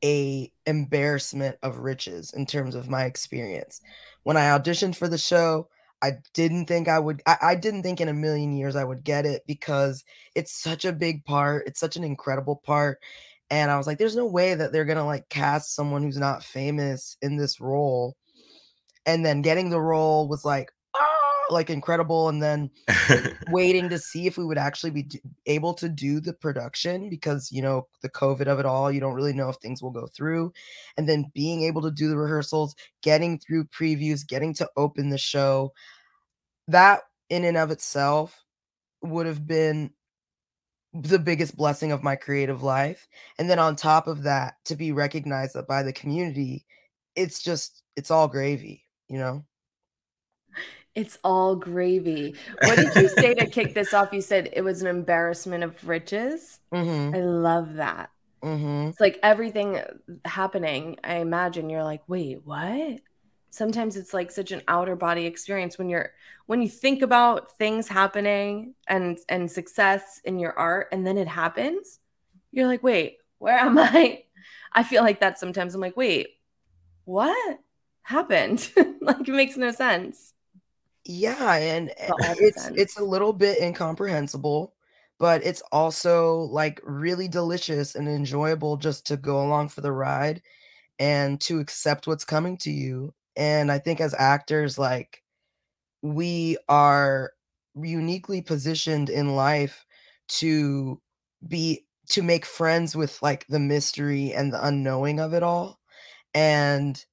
[0.04, 3.82] a embarrassment of riches in terms of my experience.
[4.24, 5.70] When I auditioned for the show,
[6.04, 9.04] I didn't think I would I, I didn't think in a million years I would
[9.06, 10.04] get it because
[10.36, 11.66] it's such a big part.
[11.66, 13.00] It's such an incredible part.
[13.50, 16.44] And I was like, there's no way that they're gonna like cast someone who's not
[16.44, 18.18] famous in this role.
[19.06, 20.72] And then getting the role was like,
[21.50, 22.70] like incredible and then
[23.50, 25.08] waiting to see if we would actually be
[25.46, 29.14] able to do the production because you know the covid of it all you don't
[29.14, 30.52] really know if things will go through
[30.98, 35.18] and then being able to do the rehearsals getting through previews getting to open the
[35.18, 35.72] show
[36.68, 38.44] that in and of itself
[39.02, 39.92] would have been
[40.94, 43.08] the biggest blessing of my creative life
[43.40, 46.66] and then on top of that to be recognized by the community
[47.16, 49.44] it's just it's all gravy you know
[50.96, 52.36] It's all gravy.
[52.62, 54.14] What did you say to kick this off?
[54.14, 56.60] You said it was an embarrassment of riches.
[56.74, 58.12] mm-hmm, I love that.
[58.44, 58.90] mm-hmm.
[58.90, 59.82] It's like everything
[60.26, 60.98] happening.
[61.04, 63.02] I imagine you're like, wait, what?
[63.50, 66.12] Sometimes it's like such an outer body experience when you're
[66.48, 71.28] when you think about things happening and and success in your art and then it
[71.28, 72.00] happens,
[72.52, 74.24] you're like, wait, where am I?
[74.74, 75.76] I feel like that sometimes.
[75.76, 76.30] I'm like, wait,
[77.06, 77.60] what
[78.02, 78.70] happened?
[79.02, 80.33] like it makes no sense.
[81.06, 84.74] Yeah, and eh, the it's it's a little bit incomprehensible,
[85.20, 90.42] but it's also like really delicious and enjoyable just to go along for the ride
[91.00, 93.14] and to accept what's coming to you.
[93.38, 95.24] And I think as actors, like
[96.02, 97.32] we are
[97.76, 99.86] uniquely positioned in life
[100.28, 101.02] to
[101.48, 105.80] be to make friends with like the mystery and the unknowing of it all.
[106.36, 107.04] And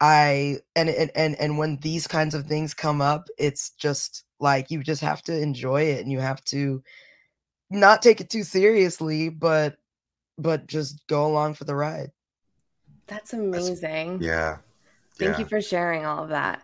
[0.00, 4.70] I and and and and when these kinds of things come up, it's just like
[4.70, 6.82] you just have to enjoy it and you have to
[7.70, 9.78] not take it too seriously, but
[10.38, 12.12] but just go along for the ride.
[13.06, 14.22] That's amazing.
[14.22, 14.58] yeah.
[15.18, 15.38] Thank yeah.
[15.38, 16.62] you for sharing all of that.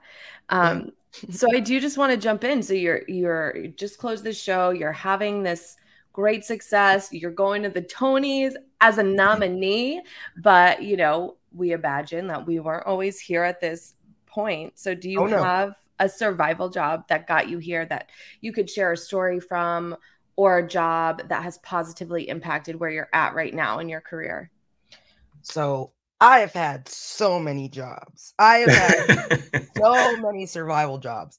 [0.48, 0.92] Um,
[1.30, 2.62] so I do just want to jump in.
[2.62, 4.70] So you're you're you just closed the show.
[4.70, 5.76] You're having this
[6.12, 7.12] great success.
[7.12, 9.38] You're going to the Tonys as a Mm-hmm.
[9.38, 10.02] nominee,
[10.36, 13.94] but you know we imagine that we weren't always here at this
[14.26, 14.78] point.
[14.78, 15.42] So do you Oh, no.
[15.42, 19.96] have a survival job that got you here that you could share a story from,
[20.36, 24.50] or a job that has positively impacted where you're at right now in your career?
[25.42, 28.34] So I have had so many jobs.
[28.38, 29.06] I have had
[29.76, 31.38] so many survival jobs.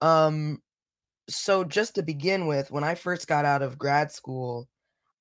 [0.00, 0.62] Um,
[1.28, 4.68] so just to begin with, when I first got out of grad school,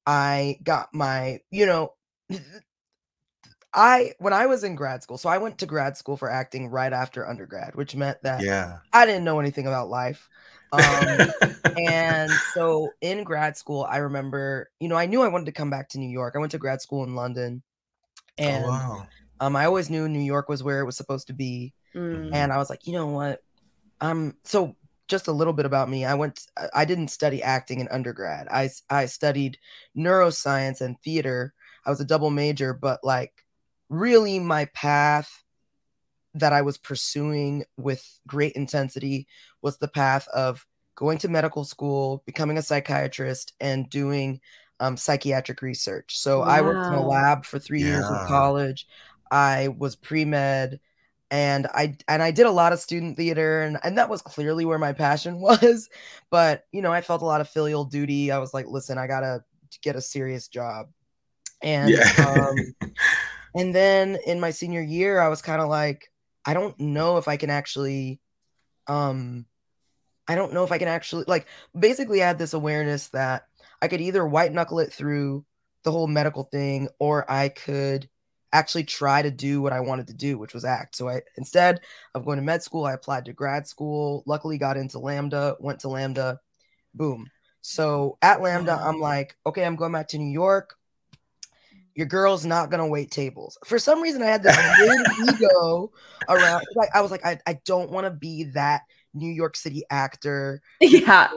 [0.05, 1.93] I got my, you know,
[3.75, 6.69] I when I was in grad school, so I went to grad school for acting
[6.69, 8.77] right after undergrad, which meant that yeah.
[8.93, 10.29] I didn't know anything about life.
[10.71, 11.29] Um,
[11.77, 15.69] and so in grad school, I remember, you know, I knew I wanted to come
[15.69, 16.35] back to New York.
[16.35, 17.61] I went to grad school in London,
[18.38, 19.07] and oh, wow.
[19.41, 21.73] um, I always knew New York was where it was supposed to be.
[21.93, 22.33] Mm.
[22.33, 23.43] And I was like, you know what?
[23.99, 24.75] I'm so
[25.09, 26.05] just a little bit about me.
[26.05, 28.47] I went, I- I didn't study acting in undergrad.
[28.49, 29.57] I I studied
[29.97, 31.53] neuroscience and theater.
[31.85, 33.44] I was a double major, but like
[33.89, 35.30] really my path
[36.36, 39.28] that I was pursuing with great intensity
[39.62, 44.39] was the path of going to medical school, becoming a psychiatrist, and doing
[44.80, 46.17] um, psychiatric research.
[46.17, 48.86] So I worked in a lab for three years in college.
[49.32, 50.80] I was pre med,
[51.32, 54.65] and I and I did a lot of student theater, and and that was clearly
[54.65, 55.89] where my passion was.
[56.30, 58.32] But you know, I felt a lot of filial duty.
[58.32, 59.43] I was like, listen, I gotta
[59.82, 60.88] get a serious job,
[61.63, 62.12] and Yeah.
[62.19, 62.74] um,
[63.55, 66.11] and then in my senior year, I was kind of like,
[66.45, 68.19] I don't know if I can actually,
[68.87, 69.45] um,
[70.27, 71.47] I don't know if I can actually like.
[71.77, 73.47] Basically, I had this awareness that
[73.81, 75.45] I could either white knuckle it through
[75.83, 78.09] the whole medical thing, or I could
[78.51, 80.95] actually try to do what I wanted to do, which was act.
[80.95, 81.79] So I instead
[82.13, 84.23] of going to med school, I applied to grad school.
[84.25, 85.57] Luckily, got into LAMDA.
[85.61, 86.39] Went to LAMDA.
[86.93, 87.27] Boom.
[87.61, 90.75] So at LAMDA, I'm like, okay, I'm going back to New York
[91.95, 93.58] your girl's not gonna wait tables.
[93.65, 95.08] For some reason, I had this weird
[95.41, 95.91] ego
[96.29, 96.63] around.
[96.75, 98.81] Like I was like, I, I don't want to be that
[99.13, 100.62] New York City actor.
[100.81, 101.29] yeah.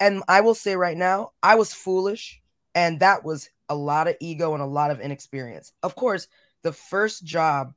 [0.00, 2.42] And I will say right now, I was foolish,
[2.74, 5.72] and that was a lot of ego and a lot of inexperience.
[5.84, 6.26] Of course,
[6.62, 7.72] the first job,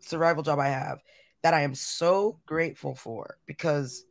[0.00, 1.00] survival job I have,
[1.42, 4.04] that I am so grateful for because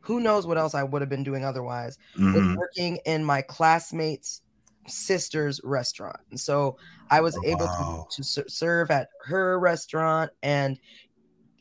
[0.00, 2.56] who knows what else I would have been doing otherwise was Mhm.
[2.56, 4.42] working in my classmates'
[4.88, 6.18] sister's restaurant.
[6.30, 6.76] And so
[7.10, 8.06] I was Oh, able wow.
[8.10, 10.30] to, to serve at her restaurant.
[10.42, 10.78] And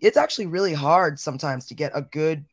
[0.02, 2.46] it's actually really hard sometimes to get a good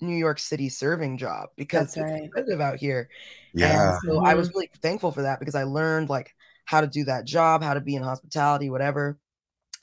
[0.00, 2.22] New York City serving job because That's it's right.
[2.32, 3.08] competitive out here.
[3.52, 3.66] Yeah.
[3.66, 4.40] And so I Mm-hmm.
[4.40, 6.34] was really thankful for that because I learned like
[6.66, 9.18] how to do that job, how to be in hospitality, whatever.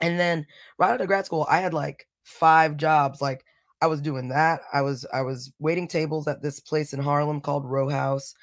[0.02, 0.46] And then
[0.78, 3.22] right out of grad school, I had like five jobs.
[3.22, 3.46] Like
[3.82, 4.62] I was doing that.
[4.74, 8.34] I was I was waiting tables at this place in Harlem called Row House.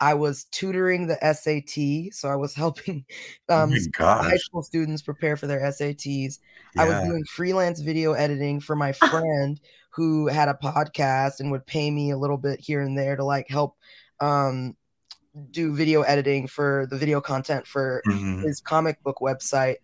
[0.00, 3.04] I was tutoring the SAT, so I was helping
[3.48, 3.76] oh um, my
[4.22, 6.38] high school students prepare for their SATs.
[6.76, 11.66] I was doing freelance video editing for my friend who had a podcast and would
[11.66, 13.76] pay me a little bit here and there to like help
[14.20, 14.76] um
[15.50, 18.42] do video editing for the video content for Mhm.
[18.44, 19.76] his comic book website.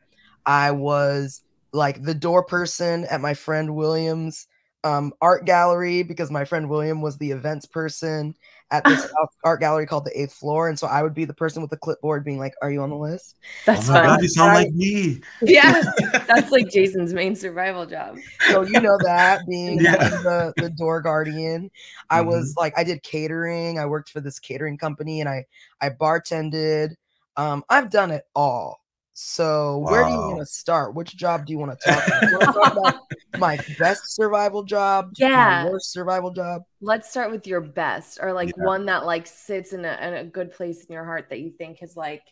[0.46, 4.46] I was like the door person at my friend William's
[4.84, 8.34] um, art gallery because my friend William was the events person
[8.70, 11.34] at this art- art gallery called the Eighth Floor, and so I would be the
[11.34, 14.08] person with the clipboard being like, "Are you on the list?" That's oh my fun.
[14.08, 14.66] god, you sound Right.
[14.66, 15.20] like me.
[15.42, 15.82] Yeah,
[16.26, 18.16] that's like Jason's main survival job.
[18.50, 20.08] So you know that being Yeah.
[20.08, 21.70] the the door guardian.
[22.10, 23.78] I was like, I did catering.
[23.78, 25.44] I worked for this catering company, and I
[25.80, 26.94] I bartended.
[27.36, 28.83] Um, I've done it all.
[29.14, 30.94] So where do you want to start?
[30.94, 32.52] Which job do you want to talk about?
[32.52, 32.94] Talk about
[33.38, 35.12] my best survival job?
[35.20, 35.66] my Yeah.
[35.70, 36.62] worst survival job.
[36.80, 38.64] Let's start with your best, or like Yeah.
[38.64, 41.52] one that like sits in a, in a good place in your heart that you
[41.52, 42.22] think has like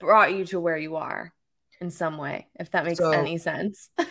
[0.00, 1.32] brought you to where you are
[1.82, 3.90] in some way, if that makes So- any sense.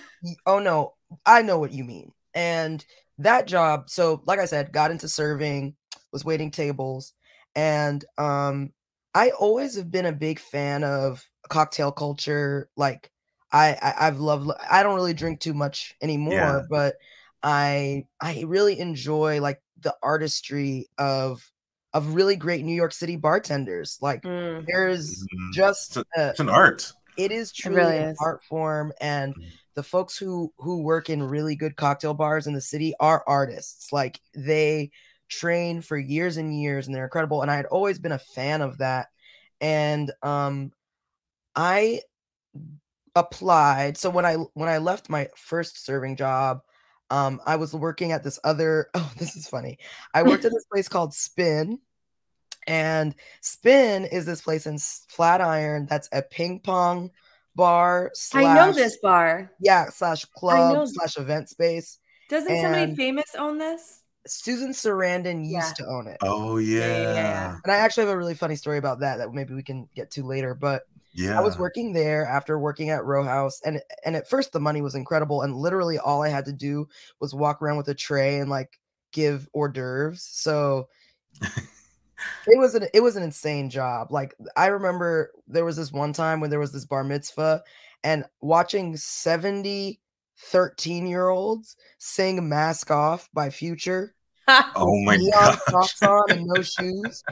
[0.47, 0.93] Oh no,
[1.25, 2.11] I know what you mean.
[2.33, 2.83] And
[3.19, 5.75] that job, so like I said, got into serving,
[6.11, 7.13] was waiting tables,
[7.55, 8.73] and um
[9.15, 12.69] I always have been a big fan of cocktail culture.
[12.77, 13.11] Like
[13.53, 16.61] I, I I've loved I don't really drink too much anymore, Yeah.
[16.69, 16.97] but
[17.43, 21.51] I I really enjoy like the artistry of
[21.93, 23.99] of really great New York City bartenders.
[24.01, 24.65] Like Mm.
[24.67, 25.51] there's Mhm.
[25.53, 26.91] just It's, a, it's an art.
[27.17, 28.19] it is truly really an is.
[28.19, 29.59] art form and Mhm.
[29.75, 33.91] the folks who who work in really good cocktail bars in the city are artists
[33.93, 34.91] like they
[35.27, 38.61] train for years and years and they're incredible and i had always been a fan
[38.61, 39.07] of that
[39.61, 40.71] and um
[41.55, 41.99] i
[43.15, 46.61] applied so when i when i left my first serving job
[47.09, 49.77] um i was working at this other oh this is funny
[50.13, 51.79] i worked at this place called spin
[52.67, 57.09] and spin is this place in flatiron that's a ping pong
[57.55, 59.51] bar I know this bar.
[59.59, 64.01] yeah slash club slash event space Doesn't somebody famous own this?
[64.27, 65.73] Susan sarandon used Yeah.
[65.77, 66.87] to own it Oh yeah, yeah.
[66.87, 67.13] yeah, Yeah.
[67.13, 67.57] yeah.
[67.63, 70.11] and i actually have a really funny story about that that maybe we can get
[70.11, 70.83] to later but
[71.17, 74.59] yeah, I was working there after working at Row House, and and at first the
[74.59, 76.89] money was incredible, and literally all I had to do
[77.21, 78.77] was walk around with a tray and like
[79.13, 80.21] give hors d'oeuvres.
[80.29, 80.89] So
[81.41, 84.11] it was an it was an insane job.
[84.11, 87.63] Like I remember there was this one time when there was this bar mitzvah,
[88.03, 90.01] and watching 70
[90.37, 94.14] 13 year olds sing "Mask Off" by Future,
[94.75, 95.57] Oh my god.
[95.69, 97.23] socks on and no shoes.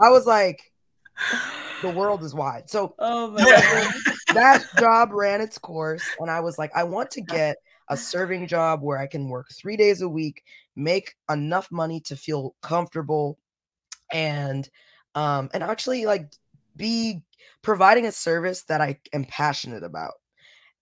[0.00, 0.60] I was like,
[1.82, 2.68] the world is wide.
[2.68, 3.60] So oh my Yeah.
[3.60, 3.86] god.
[4.34, 7.56] that job ran its course and i was like i want to get
[7.88, 10.42] a serving job where i can work three days a week
[10.76, 13.38] make enough money to feel comfortable
[14.12, 14.68] and
[15.14, 16.30] um and actually like
[16.76, 17.22] be
[17.62, 20.12] providing a service that i am passionate about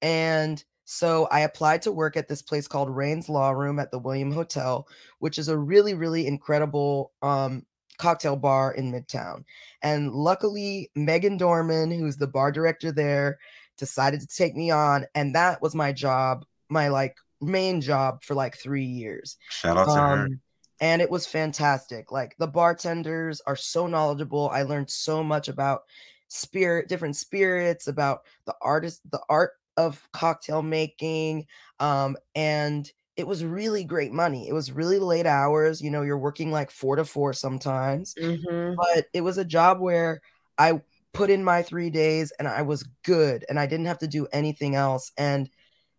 [0.02, 3.99] and so i applied to work at this place called Raines Law Room at the
[3.99, 7.66] william hotel which is a really really incredible um
[7.99, 9.42] cocktail bar in midtown
[9.87, 13.38] and luckily, Meaghan Dorman, who's the bar director there,
[13.79, 15.07] decided to take me on.
[15.14, 19.37] And that was my job, my like main job for like three years.
[19.51, 20.25] Shout out to her.
[20.25, 20.40] Um,
[20.81, 22.11] and it was fantastic.
[22.11, 24.51] Like the bartenders are so knowledgeable.
[24.51, 25.83] I learned so much about
[26.27, 31.46] spirit, different spirits, about the artist, the art of cocktail making.
[31.80, 34.48] Um, and it was really great money.
[34.48, 35.80] It was really late hours.
[35.82, 38.82] You know, you're working like four to four sometimes Mhm.
[38.94, 40.20] but it was a job where
[40.58, 44.08] I put in my three days and I was good and I didn't have to
[44.08, 45.12] do anything else.
[45.16, 45.48] And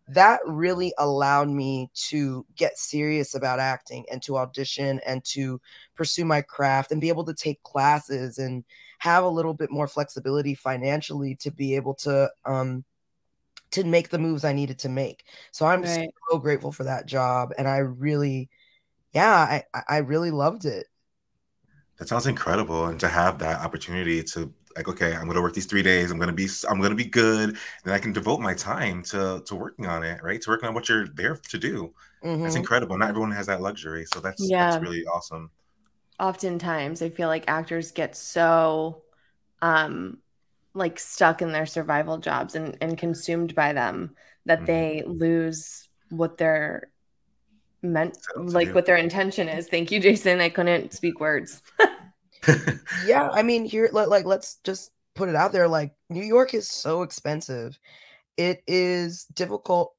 [0.08, 5.60] that really allowed me to get serious about acting and to audition and to
[5.96, 8.64] pursue my craft and be able to take classes and
[9.00, 12.84] have a little bit more flexibility financially to be able to um
[13.72, 15.24] to make the moves I needed to make.
[15.52, 16.10] So I'm Right.
[16.30, 18.50] so grateful for that job and I really
[19.14, 20.86] yeah, I I- I really loved it.
[21.98, 25.66] That sounds incredible, and to have that opportunity to like, okay, I'm gonna work these
[25.66, 26.10] three days.
[26.10, 29.54] I'm gonna be, I'm gonna be good, and I can devote my time to to
[29.56, 30.40] working on it, right?
[30.42, 31.92] To working on what you're there to do.
[32.42, 32.56] That's Mhm.
[32.56, 32.96] incredible.
[32.98, 34.58] Not everyone has that luxury, so that's Yeah.
[34.58, 35.50] that's really awesome.
[36.20, 39.02] Oftentimes, I feel like actors get so
[39.62, 40.18] um
[40.78, 44.14] like stuck in their survival jobs and, and consumed by them
[44.46, 44.66] that Mhm.
[44.66, 46.90] they lose what they're
[47.82, 48.74] meant Set out to like do.
[48.74, 49.68] what their intention is.
[49.68, 50.40] Thank you, Jason.
[50.40, 51.62] I couldn't speak words.
[53.04, 56.54] yeah i mean here like, like let's just put it out there like new york
[56.54, 57.76] is so expensive
[58.36, 59.92] it is difficult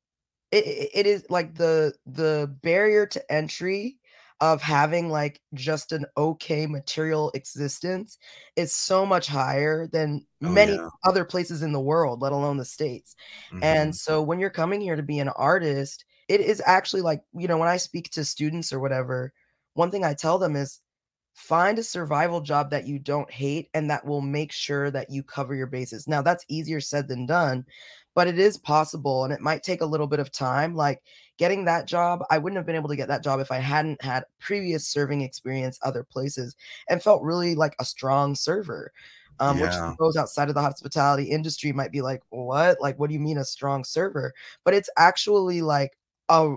[0.52, 3.99] it, it- it is like the the barrier to entry
[4.42, 8.18] of having like just an okay material existence
[8.56, 10.90] is so much higher than Oh, many yeah.
[11.06, 13.16] other places in the world let alone the states
[13.52, 13.62] Mhm.
[13.62, 17.48] and so when you're coming here to be an artist it is actually like, you
[17.48, 19.34] know, when I speak to students or whatever,
[19.74, 20.80] one thing I tell them is
[21.34, 25.24] find a survival job that you don't hate and that will make sure that you
[25.24, 26.08] cover your bases.
[26.08, 27.66] Now, that's easier said than done,
[28.16, 30.76] but it is possible and it might take a little bit of time.
[30.76, 31.02] Like
[31.38, 34.02] getting that job, I wouldn't have been able to get that job if I hadn't
[34.02, 36.56] had previous serving experience other places
[36.90, 38.92] and felt really like a strong server.
[39.42, 39.62] Um, Yeah.
[39.62, 42.82] which goes outside of the hospitality industry might be like, what?
[42.82, 44.34] Like, what do you mean a strong server?
[44.66, 46.56] But it's actually like a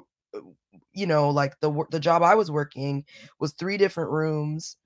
[0.92, 3.04] you know, like the the job I was working
[3.40, 4.76] was three different rooms,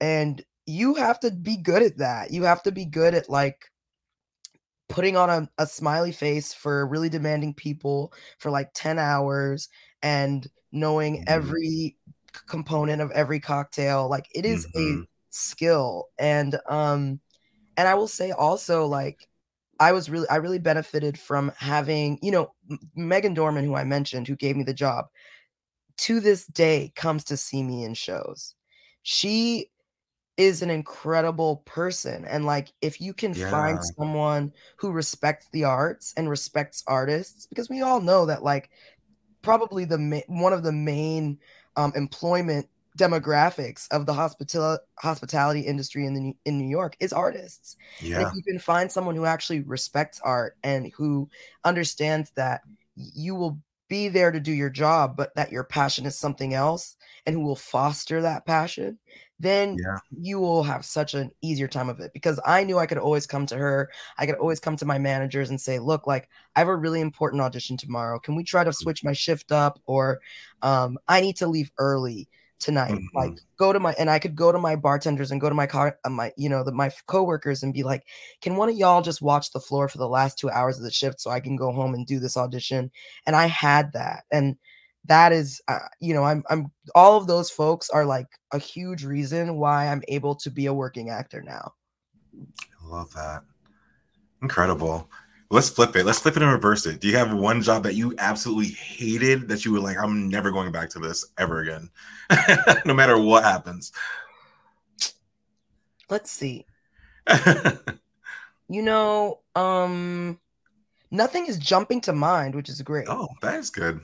[0.00, 2.32] and you have to be good at that.
[2.32, 3.70] You have to be good at like
[4.90, 9.68] putting on a, a smiley face for really demanding people for like 10 hours
[10.02, 11.24] and knowing Mhm.
[11.28, 11.96] every
[12.48, 14.08] component of every cocktail.
[14.08, 15.06] Like it is a Mhm.
[15.30, 16.08] skill.
[16.18, 17.20] And um
[17.76, 19.28] and I will say also like
[19.80, 22.54] I was really I really benefited from having, you know,
[22.98, 25.06] Meaghan Dorman, who I mentioned, who gave me the job,
[25.98, 28.54] to this day comes to see me in shows.
[29.02, 29.70] She
[30.40, 32.24] is an incredible person.
[32.24, 37.68] And like if you can find someone who respects the arts and respects artists, because
[37.68, 38.70] we all know that like
[39.42, 41.38] probably the ma- one of the main
[41.76, 42.66] um, employment
[42.98, 47.76] demographics of the hospital hospitality industry in the New- in New York is artists.
[48.14, 48.28] And Yeah.
[48.28, 51.28] if you can find someone who actually respects art and who
[51.64, 52.62] understands that
[52.96, 56.96] you will be there to do your job, but that your passion is something else
[57.26, 58.98] and who will foster that passion,
[59.40, 59.98] then Yeah.
[60.10, 62.12] you will have such an easier time of it.
[62.12, 64.98] Because I knew I could always come to her, I could always come to my
[64.98, 68.18] managers and say, look, like I have a really important audition tomorrow.
[68.18, 69.80] Can we try to switch my shift up?
[69.86, 70.20] Or
[70.62, 72.92] um, I need to leave early tonight.
[72.92, 73.08] Mhm.
[73.14, 75.66] Like go to my and I could go to my bartenders and go to my
[75.66, 78.04] car, uh, my you know the my coworkers and be like,
[78.42, 80.90] can one of y'all just watch the floor for the last two hours of the
[80.90, 82.90] shift so I can go home and do this audition?
[83.26, 84.56] And I had that, and
[85.06, 89.04] that is, uh, you know, I'm I'm all of those folks are like a huge
[89.04, 91.72] reason why I'm able to be a working actor now.
[92.34, 93.42] I love that.
[94.42, 95.10] Incredible.
[95.50, 96.06] Let's flip it.
[96.06, 97.00] Let's flip it and reverse it.
[97.00, 100.52] Do you have one job that you absolutely hated that you were like, I'm never
[100.52, 101.90] going back to this ever again,
[102.84, 103.90] no matter what happens?
[106.08, 106.66] Let's see.
[108.70, 110.38] You know, um,
[111.10, 113.08] nothing is jumping to mind, which is great.
[113.08, 114.00] oh, that is good.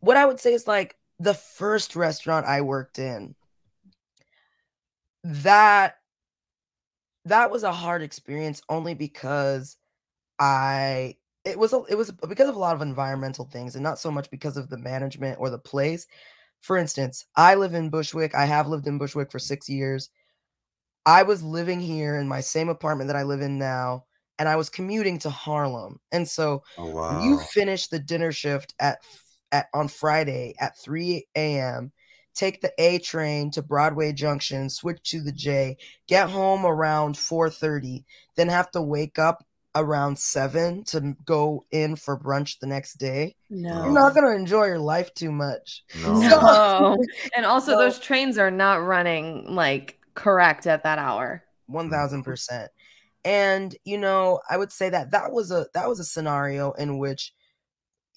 [0.00, 3.34] What I would say is like the first restaurant I worked in.
[5.24, 5.96] That
[7.24, 9.76] that was a hard experience only because
[10.38, 13.98] I it was a, it was because of a lot of environmental things and not
[13.98, 16.06] so much because of the management or the place.
[16.60, 18.34] For instance, I live in Bushwick.
[18.34, 20.10] I have lived in Bushwick for 6 years.
[21.06, 24.04] I was living here in my same apartment that I live in now
[24.38, 26.00] and I was commuting to Harlem.
[26.12, 27.22] And so Oh wow.
[27.22, 29.02] you finish the dinner shift at
[29.52, 31.92] at on Friday at 3 a.m.
[32.34, 38.04] Take the A train to Broadway Junction, switch to the J, get home around 4:30,
[38.36, 43.34] then have to wake up around 7 to go in for brunch the next day.
[43.50, 43.84] No.
[43.84, 45.84] You're not going to enjoy your life too much.
[46.02, 46.12] no.
[46.20, 46.96] No.
[47.36, 51.44] and also, So- those trains are not running like correct at that hour.
[51.70, 52.68] 1000%.
[53.24, 56.98] And you know, I would say that that was a that was a scenario in
[56.98, 57.37] which he-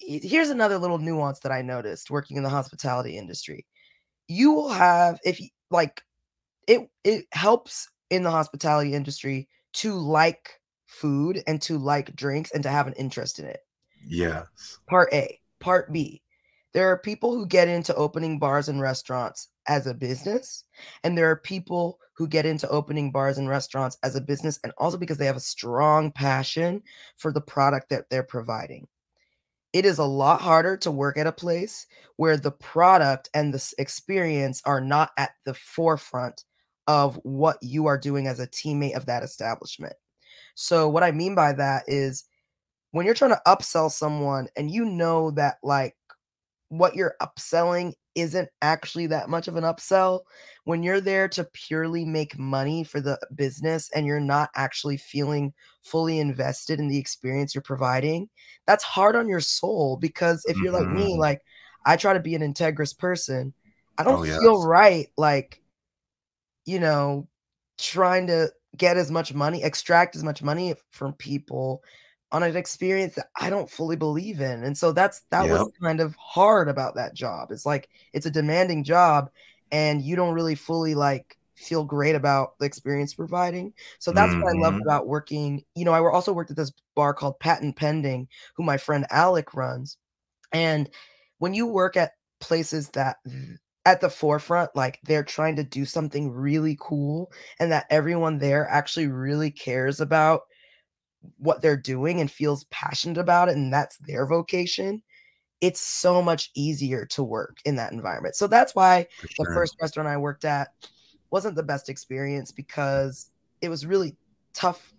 [0.06, 3.66] here's another little nuance that I noticed working in the hospitality industry.
[4.28, 6.02] You will have if you like
[6.66, 12.62] it it helps in the hospitality industry to like food and to like drinks and
[12.62, 13.60] to have an interest in it.
[14.06, 14.44] Yeah.
[14.88, 15.40] Part A.
[15.60, 16.22] Part B.
[16.74, 20.64] There are people who get into opening bars and restaurants as a business,
[21.04, 24.72] and there are people who get into opening bars and restaurants as a business and
[24.78, 26.82] also because they have a strong passion
[27.16, 28.86] for the product that they're providing.
[29.72, 33.74] It is a lot harder to work at a place where the product and the
[33.78, 36.44] experience are not at the forefront
[36.86, 39.94] of what you are doing as a teammate of that establishment.
[40.54, 42.24] So, what I mean by that is
[42.90, 45.96] when you're trying to upsell someone and you know that like
[46.68, 50.20] what you're upselling isn't actually that much of an upsell
[50.64, 55.52] when you're there to purely make money for the business and you're not actually feeling
[55.82, 58.28] fully invested in the experience you're providing
[58.66, 61.18] that's hard on your soul because if you're like me Mhm.
[61.18, 61.40] like
[61.86, 63.52] i try to be an integrous person
[63.98, 65.60] i don't Oh, feel right like
[66.64, 67.28] you know
[67.78, 71.82] trying to get as much money extract as much money from people
[72.32, 74.64] on an experience that I don't fully believe in.
[74.64, 77.50] And so that's that was kind of hard about that job.
[77.52, 79.30] It's like it's a demanding job
[79.70, 83.72] and you don't really fully like feel great about the experience providing.
[84.00, 84.82] So that's what I love Mhm.
[84.82, 85.64] about working.
[85.76, 89.54] You know, I also worked at this bar called Patent Pending, who my friend Alec
[89.54, 89.98] runs.
[90.52, 90.90] And
[91.38, 93.18] when you work at places that
[93.84, 98.68] at the forefront like they're trying to do something really cool and that everyone there
[98.68, 100.42] actually really cares about
[101.38, 105.02] what they're doing and feels passionate about it and that's their vocation
[105.60, 109.76] it's so much easier to work in that environment so that's why For the first
[109.80, 110.68] restaurant i worked at
[111.30, 114.16] wasn't the best experience because it was really
[114.54, 114.92] tough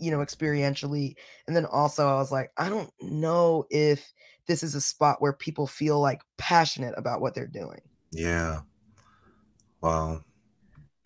[0.00, 1.14] you know experientially
[1.46, 4.12] and then also i was like i don't know if
[4.46, 7.80] this is a spot where people feel like passionate about what they're doing
[8.12, 8.62] Yeah.
[9.80, 10.22] Wow.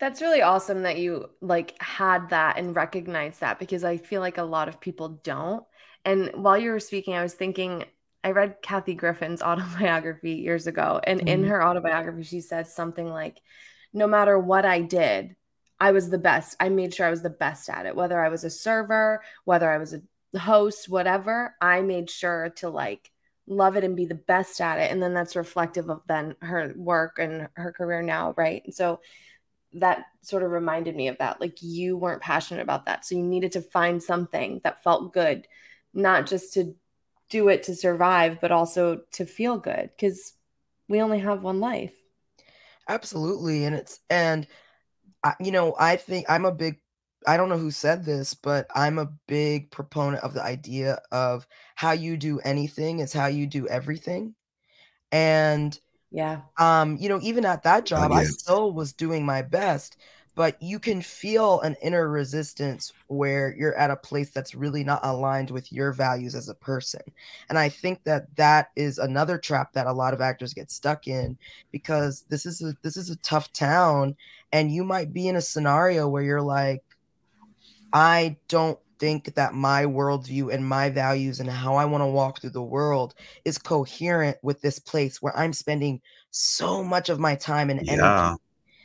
[0.03, 4.37] That's really awesome that you like had that and recognized that because I feel like
[4.37, 5.63] a lot of people don't.
[6.03, 7.85] And while you were speaking, I was thinking
[8.21, 11.47] I read Kathy Griffin's autobiography years ago, and in Mhm.
[11.47, 13.39] her autobiography, she said something like,
[13.93, 15.37] "No matter what I did,
[15.79, 16.57] I was the best.
[16.59, 17.95] I made sure I was the best at it.
[17.95, 20.01] Whether I was a server, whether I was a
[20.37, 23.09] host, whatever, I made sure to like
[23.47, 24.91] love it and be the best at it.
[24.91, 28.61] And then that's reflective of then her work and her career now, right?
[28.65, 28.99] And so
[29.73, 31.41] that sort of reminded me of that.
[31.41, 33.05] Like you weren't passionate about that.
[33.05, 35.47] So you needed to find something that felt good,
[35.93, 36.75] not just to
[37.29, 40.33] do it to survive, but also to feel good because
[40.87, 41.93] we only have one life.
[42.87, 44.47] absolutely and it's and
[45.23, 46.79] I, you know i think i'm a big
[47.27, 51.47] i don't know who said this but i'm a big proponent of the idea of
[51.75, 54.35] how you do anything is how you do everything
[55.11, 55.79] and
[56.13, 56.41] Yeah.
[56.59, 59.97] um you know even at that job i still was doing my best
[60.35, 65.03] but you can feel an inner resistance where you're at a place that's really not
[65.03, 67.01] aligned with your values as a person
[67.49, 71.07] and i think that that is another trap that a lot of actors get stuck
[71.07, 71.35] in
[71.71, 74.15] because this is a this is a tough town
[74.51, 76.83] and you might be in a scenario where you're like
[77.91, 82.39] i don't think that my worldview and my values and how i want to walk
[82.39, 83.13] through the world
[83.45, 86.01] is coherent with this place where i'm spending
[86.31, 88.35] so much of my time and energy Yeah.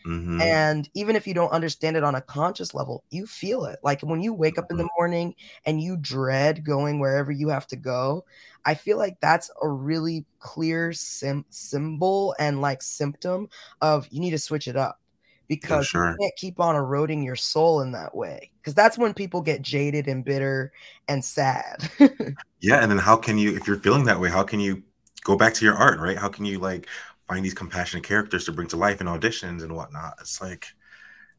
[0.06, 0.40] Mhm.
[0.40, 3.80] and even if you don't understand it on a conscious level, you feel it.
[3.82, 5.34] Like when you wake up in the morning
[5.66, 8.24] and you dread going wherever you have to go,
[8.64, 13.48] I feel like that's a really clear sim- symbol and like symptom
[13.80, 15.00] of you need to switch it up
[15.48, 16.10] because sure.
[16.10, 18.50] you can't keep on eroding your soul in that way.
[18.60, 20.72] Because that's when people get jaded and bitter
[21.08, 21.90] and sad.
[22.60, 24.82] Yeah, and then how can you, if you're feeling that way, how can you
[25.22, 26.18] go back to your art, right?
[26.18, 26.88] How can you like
[27.28, 30.14] find these compassionate characters to bring to life in auditions and whatnot?
[30.20, 30.66] It's like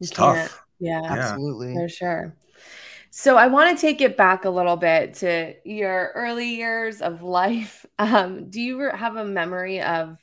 [0.00, 0.64] it's tough.
[0.78, 1.02] Yeah.
[1.02, 1.12] Yeah.
[1.12, 1.74] Absolutely.
[1.74, 2.36] For sure.
[3.10, 7.22] So I want to take it back a little bit to your early years of
[7.22, 7.84] life.
[7.98, 10.16] Um, do you have a memory of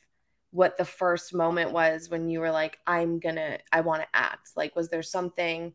[0.57, 4.49] what the first moment was when you were like, "I'm gonna, I want to act"?
[4.55, 5.73] Like, was there something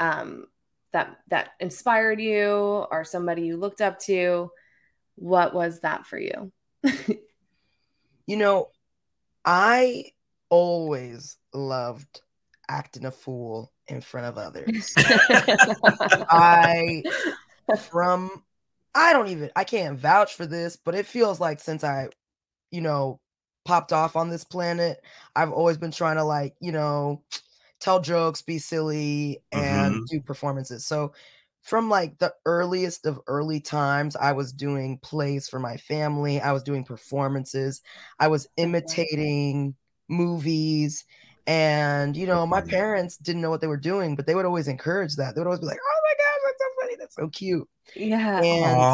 [0.00, 0.46] um,
[0.92, 2.48] that that inspired you,
[2.90, 4.50] or somebody you looked up to?
[5.16, 6.50] What was that for you?
[8.26, 8.70] You know,
[9.44, 10.06] I
[10.48, 12.22] always loved
[12.68, 14.92] acting a fool in front of others.
[16.28, 17.04] I
[17.88, 18.42] from
[18.96, 22.08] I don't even I can't vouch for this, but it feels like since I,
[22.72, 23.20] you know,
[23.66, 25.00] popped off on this planet,
[25.36, 27.24] I've always been trying to like, you know,
[27.80, 30.08] tell jokes, be silly, and Mhm.
[30.10, 30.86] do performances.
[30.86, 31.12] So
[31.62, 36.40] from like the earliest of early times, I was doing plays for my family.
[36.40, 37.82] I was doing performances.
[38.20, 39.76] I was imitating
[40.08, 41.04] movies.
[41.46, 44.68] And you know, my parents didn't know what they were doing, but they would always
[44.68, 45.34] encourage that.
[45.34, 46.96] They would always be like, "Oh my gosh, that's so funny!
[46.98, 48.42] That's so cute." yeah.
[48.62, 48.86] And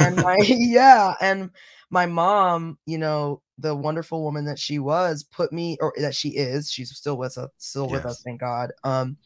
[0.00, 1.52] and my yeah, and
[1.90, 6.30] my mom, you know, the wonderful woman that she was, put me or that she
[6.30, 8.72] is, she's still with us, still with us, thank God.
[8.82, 9.16] Um,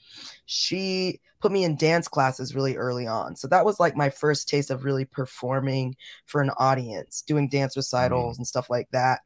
[0.47, 3.37] she put me in dance classes really early on.
[3.37, 7.77] So that was like my first taste of really performing for an audience, doing dance
[7.77, 9.21] recitals and stuff like that.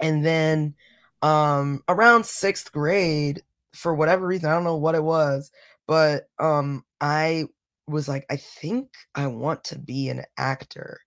[0.00, 0.74] And then
[1.22, 3.42] um around sixth grade,
[3.74, 5.50] for whatever reason, I don't know what it was,
[5.86, 7.46] but um I
[7.86, 11.00] was like, I think I want to be an actor.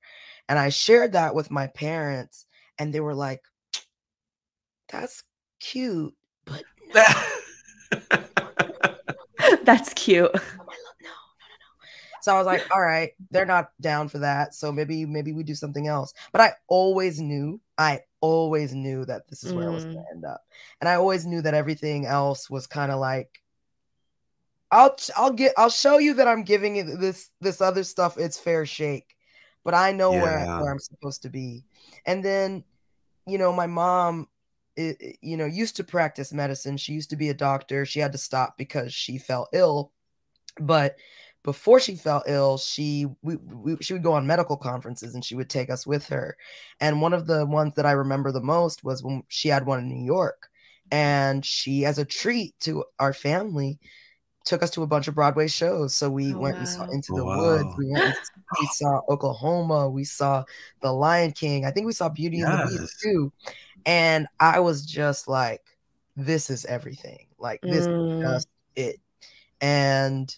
[0.50, 2.46] And I shared that with my parents,
[2.82, 3.44] and they were like,
[4.92, 5.24] that's
[5.60, 6.16] cute,
[6.46, 6.64] but
[9.64, 10.34] That's cute.
[10.34, 11.70] no, my love, no, no, no, no.
[12.22, 14.56] So I was like, all right, they're not down for that.
[14.56, 16.14] So maybe, maybe we do something else.
[16.32, 19.94] But I always knew, I always knew that this is where I was Mm.
[19.94, 20.42] gonna end up.
[20.80, 23.42] And I always knew that everything else was kind of like
[24.72, 28.40] I'll I'll get I'll show you that I'm giving it this this other stuff its
[28.40, 29.16] fair shake,
[29.64, 31.66] but I know where where I'm supposed to be.
[32.06, 32.64] And then,
[33.28, 34.28] you know, my mom,
[34.78, 36.78] i- i- you know, used to practice medicine.
[36.78, 37.86] She used to be a doctor.
[37.86, 39.92] She had to stop because she fell ill.
[40.60, 40.98] But
[41.44, 45.36] before she fell ill, she we, we she would go on medical conferences and she
[45.36, 46.38] would take us with her.
[46.80, 49.80] And one of the ones that I remember the most was when she had one
[49.80, 50.50] in New York.
[50.92, 53.80] And she, as a treat to our family,
[54.46, 55.94] took us to a bunch of Broadway shows.
[55.96, 56.86] So we Oh, went and saw.
[56.92, 57.38] Into the Wow.
[57.38, 57.76] Woods.
[57.78, 58.14] We went and
[58.60, 59.90] we saw Oklahoma.
[59.90, 60.44] We saw
[60.82, 61.66] The Lion King.
[61.66, 63.32] I think we saw Beauty and the Beast too.
[63.86, 65.62] And I was just like,
[66.16, 67.28] this is everything.
[67.40, 68.06] Like this Mm.
[68.06, 69.00] is just it.
[69.62, 70.36] And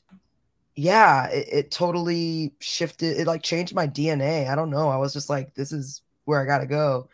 [0.75, 3.17] yeah, it, it totally shifted.
[3.19, 4.49] It like changed my DNA.
[4.49, 4.89] I don't know.
[4.89, 7.09] I was just like, this is where I gotta go.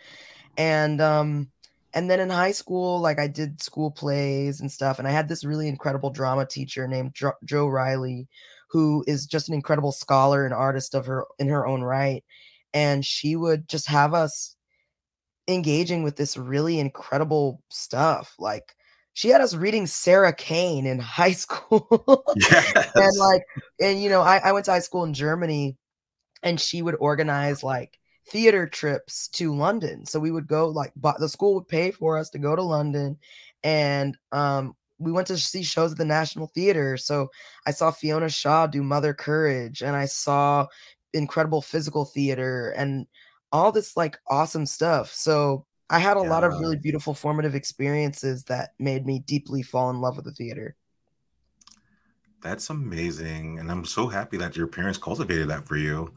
[0.58, 1.50] And um,
[1.94, 5.28] and then in high school, like I did school plays and stuff, and I had
[5.28, 8.28] this really incredible drama teacher named jo- Joe Riley,
[8.70, 12.24] who is just an incredible scholar and artist of her in her own right.
[12.74, 14.56] And she would just have us
[15.48, 18.36] engaging with this really incredible stuff.
[18.38, 18.76] Like
[19.14, 22.24] she had us reading Sarah Kane in high school.
[22.38, 22.92] Yes.
[22.96, 23.44] and like
[23.82, 25.76] and you know I, I went to high school in germany
[26.44, 27.99] and she would organize like
[28.30, 32.18] theater trips to london so we would go like but the school would pay for
[32.18, 33.18] us to go to london
[33.64, 37.28] and um we went to see shows at the national theater so
[37.66, 40.66] i saw fiona shaw do mother courage and i saw
[41.14, 43.08] incredible physical theater and
[43.52, 48.44] all this like awesome stuff so i had a lot of really beautiful formative experiences
[48.44, 50.76] that made me deeply fall in love with the theater
[52.42, 53.60] That's amazing.
[53.60, 56.14] And I'm so happy that your parents cultivated that for you.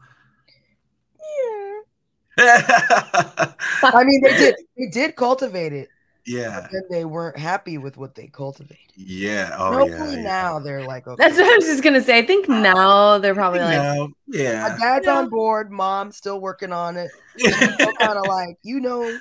[2.37, 4.55] I mean, they did.
[4.77, 5.89] They did cultivate it,
[6.25, 6.61] yeah.
[6.61, 8.79] but then they weren't happy with what they cultivated.
[8.95, 9.55] Yeah.
[9.57, 10.17] Oh, Hopefully yeah.
[10.17, 10.23] yeah.
[10.23, 12.17] now they're like, okay, That's what I was just gonna say.
[12.17, 14.77] I think now they're probably like, No, my yeah.
[14.79, 15.17] dad's Yeah.
[15.17, 15.71] on board.
[15.71, 17.11] Mom's still working on it.
[17.37, 19.19] Still kind of like, you know, you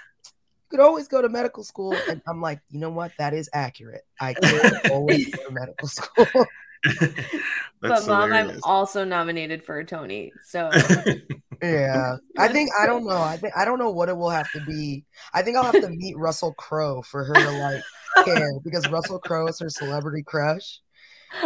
[0.68, 3.12] could always go to medical school, and I'm like, you know what?
[3.18, 4.02] That is accurate.
[4.20, 6.26] I could always go to medical school.
[7.00, 10.32] That's but mom, I'm also nominated for a Tony.
[10.44, 10.70] So
[11.62, 13.20] yeah, I think I don't know.
[13.20, 15.04] I think I don't know what it will have to be.
[15.34, 17.82] I think I'll have to meet Russell Crowe for her to like
[18.24, 20.80] care because Russell Crowe is her celebrity crush.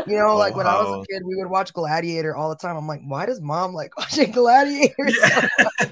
[0.07, 1.05] You know, Oh, like when I was a oh.
[1.11, 2.77] kid, we would watch Gladiator all the time.
[2.77, 4.95] I'm like, why does mom like watching Gladiator?
[5.09, 5.49] Yeah.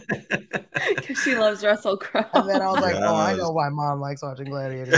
[0.95, 2.25] because she loves Russell Crowe.
[2.35, 4.97] And then I was like, oh, I know why mom likes watching Gladiator.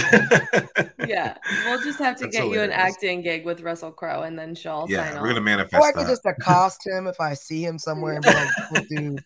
[1.06, 4.38] yeah, we'll just have to That's get you an acting gig with Russell Crowe, and
[4.38, 6.10] then she'll yeah, sign we're gonna manifest or I could that.
[6.10, 9.24] just accost him if I see him somewhere and be like, "Oh, dude,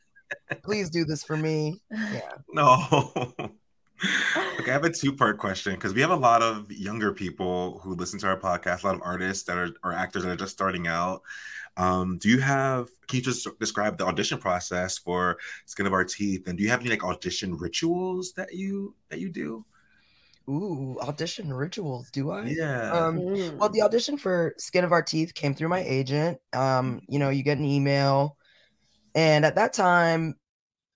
[0.63, 1.81] please do this for me.
[1.91, 2.33] Yeah.
[2.53, 3.33] No.
[4.61, 7.95] Okay, I have a two-part question because we have a lot of younger people who
[7.95, 10.53] listen to our podcast, a lot of artists that are or actors that are just
[10.53, 11.23] starting out.
[11.77, 16.05] Um, do you have can you just describe the audition process for Skin of Our
[16.05, 16.47] Teeth?
[16.47, 19.65] And do you have any like audition rituals that you that you do?
[20.49, 22.47] Ooh, audition rituals, do I?
[22.47, 22.91] Yeah.
[22.91, 23.57] Um, Mm.
[23.59, 26.39] Well, the audition for Skin of Our Teeth came through my agent.
[26.53, 28.37] Um, you know, you get an email,
[29.15, 30.35] and at that time,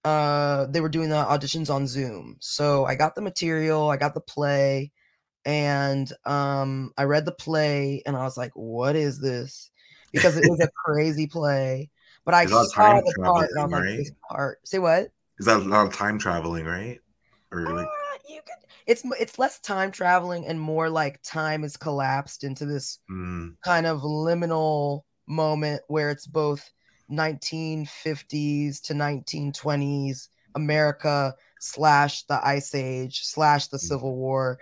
[0.05, 2.37] uh, they were doing the auditions on Zoom.
[2.41, 4.93] So I got the material, I got the play,
[5.47, 9.71] and um, I read the play, and I was like, "What is this?"
[10.13, 11.91] Because it was a crazy play.
[12.25, 14.13] But I There's a lot of saw time the part, and I was like, "This
[14.31, 15.13] part." Say what?
[15.39, 17.01] Is that a lot of time traveling, right?
[17.53, 18.55] Or like Uh, you could.
[18.87, 23.87] It's it's less time traveling and more like time is collapsed into this mm, kind
[23.87, 26.71] of liminal moment where it's both
[27.11, 34.59] 1950s to 1920s America slash the Ice Age slash the Civil War.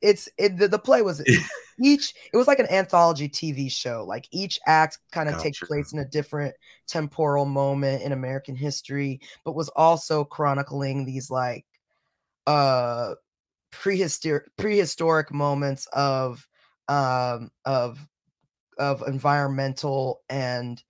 [0.00, 1.22] It's it the, the play was
[1.82, 4.04] each it was like an anthology TV show.
[4.06, 6.54] Like each act kind of takes place in a different
[6.86, 11.64] temporal moment in American history, but was also chronicling these like
[12.46, 13.14] uh
[13.70, 16.46] prehistoric prehistoric moments of
[16.88, 18.06] um of
[18.78, 20.82] of environmental and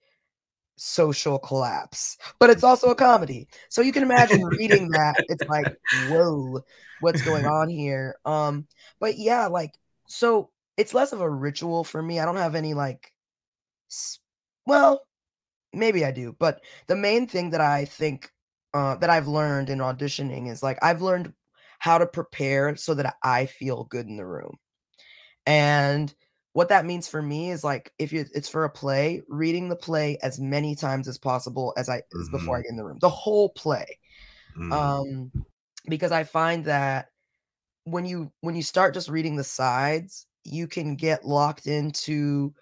[0.76, 3.48] social collapse but it's also a comedy.
[3.68, 6.60] So you can imagine reading that it's like whoa
[6.98, 8.16] what's going on here?
[8.24, 8.66] Um
[9.00, 9.72] but yeah like
[10.08, 13.12] so it's less of a ritual for me i don't have any like
[14.66, 15.06] well
[15.72, 18.30] maybe i do but the main thing that i think
[18.74, 21.32] uh, that i've learned in auditioning is like i've learned
[21.78, 24.56] how to prepare so that i feel good in the room.
[25.46, 26.14] And
[26.54, 29.76] what that means for me is like if you it's for a play reading the
[29.76, 32.98] play as many times as possible as i as before i get in the room
[33.00, 33.98] the whole play.
[34.58, 35.32] Mm, um
[35.88, 37.08] because i find that
[37.84, 42.54] when you when you start just reading the sides you can get locked into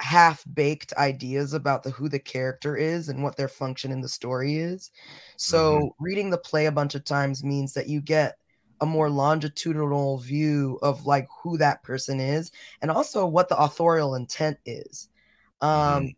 [0.00, 4.08] half baked ideas about the who the character is and what their function in the
[4.08, 4.90] story is.
[5.36, 8.36] So reading the play a bunch of times means that you get
[8.80, 12.50] a more longitudinal view of like who that person is
[12.82, 15.08] and also what the authorial intent is
[15.60, 16.10] um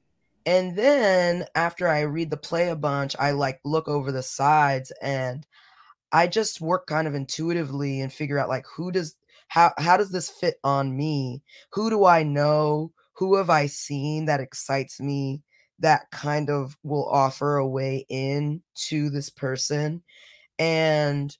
[0.47, 4.93] And then after I read the play a bunch, I like look over the sides
[5.03, 5.47] and
[6.13, 9.17] I just work kind of intuitively and figure out like who does
[9.49, 11.43] how how does this fit on me?
[11.73, 12.93] Who do I know?
[13.15, 15.43] Who have I seen that excites me?
[15.79, 20.03] That kind of will offer a way in to this person.
[20.59, 21.37] And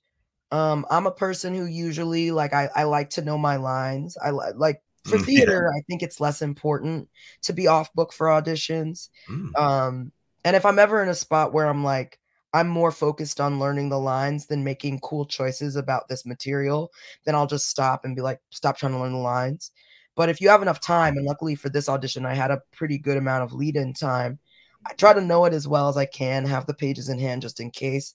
[0.53, 4.15] um, I'm a person who usually like I, I like to know my lines.
[4.23, 7.09] I li- like for Mm, theater, I think it's less important
[7.41, 9.09] to be off book for auditions.
[9.27, 9.59] Mm.
[9.59, 10.11] Um,
[10.45, 12.19] and if I'm ever in a spot where I'm like,
[12.53, 16.91] I'm more focused on learning the lines than making cool choices about this material,
[17.25, 19.71] then I'll just stop and be like, stop trying to learn the lines.
[20.15, 22.99] But if you have enough time, and luckily for this audition, I had a pretty
[22.99, 24.37] good amount of lead in time,
[24.85, 27.41] I try to know it as well as I can, have the pages in hand
[27.41, 28.13] just in case.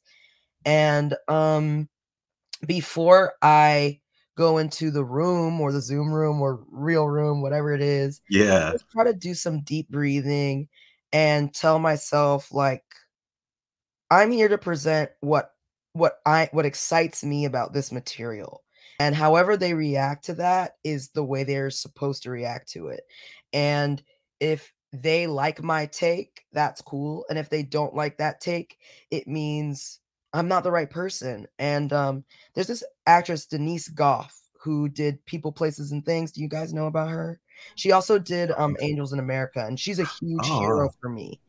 [0.64, 1.88] And um,
[2.66, 4.00] before I
[4.36, 8.74] go into the room or the Zoom room or real room, whatever it is, Yeah.
[8.92, 10.68] try to do some deep breathing
[11.12, 12.84] and tell myself like
[14.10, 15.52] I'm here to present what
[15.92, 18.62] what I what excites me about this material.
[19.00, 23.02] And however they react to that is the way they're supposed to react to it.
[23.52, 24.02] And
[24.40, 27.24] if they like my take, that's cool.
[27.28, 28.78] And if they don't like that take,
[29.10, 30.00] it means
[30.32, 31.46] I'm not the right person.
[31.58, 32.24] And um,
[32.54, 36.32] there's this actress, Denise Gough, who did People, Places, and Things.
[36.32, 37.40] Do you guys know about her?
[37.76, 40.94] She also did um, Angels in America, and she's a huge hero Oh.
[41.00, 41.40] for me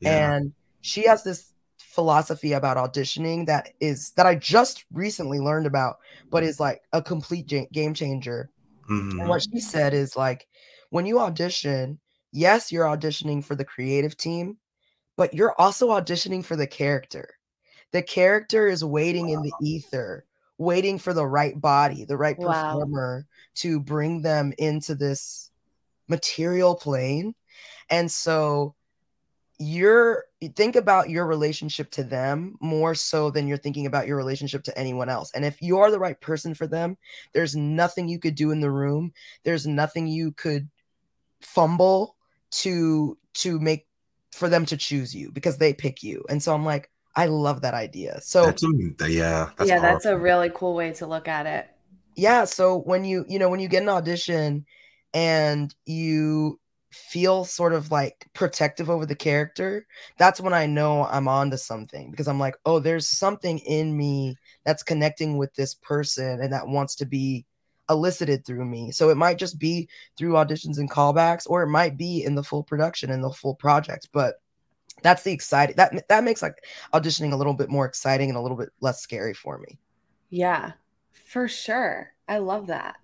[0.00, 0.34] Yeah.
[0.36, 0.52] and
[0.82, 5.96] she has this philosophy about auditioning that is that I just recently learned about,
[6.30, 8.50] but is like a complete game changer.
[8.88, 9.18] Mhm.
[9.20, 10.46] And what she said is like,
[10.90, 11.98] when you audition,
[12.30, 14.58] yes, you're auditioning for the creative team,
[15.16, 17.30] but you're also auditioning for the character.
[17.92, 20.24] The character is waiting in the ether,
[20.58, 22.52] waiting for the right body, the right Wow.
[22.52, 23.26] performer
[23.56, 25.50] to bring them into this
[26.08, 27.34] material plane.
[27.90, 28.74] And so
[29.58, 30.24] you're
[30.54, 34.78] think about your relationship to them more so than you're thinking about your relationship to
[34.78, 35.32] anyone else.
[35.34, 36.96] And if you are the right person for them,
[37.32, 39.12] there's nothing you could do in the room.
[39.42, 40.68] There's nothing you could
[41.40, 42.16] fumble
[42.50, 43.86] to to make
[44.32, 46.24] for them to choose you because they pick you.
[46.28, 48.20] And so I'm like, I love that idea.
[48.22, 49.50] So That's am- yeah.
[49.56, 51.68] That's yeah, that's a really cool way to look at it.
[52.14, 54.64] yeah so when you you know when you get an audition
[55.14, 56.58] and you
[56.90, 59.86] feel sort of like protective over the character
[60.18, 63.96] that's when i know i'm on to something because i'm like oh there's something in
[63.96, 64.34] me
[64.64, 67.44] that's connecting with this person and that wants to be
[67.90, 71.96] elicited through me so it might just be through auditions and callbacks or it might
[71.96, 74.36] be in the full production and the full project but
[75.02, 78.40] that's the exciting that that makes like auditioning a little bit more exciting and a
[78.40, 79.78] little bit less scary for me
[80.30, 80.72] Yeah,
[81.26, 82.12] for sure.
[82.28, 82.96] I love that.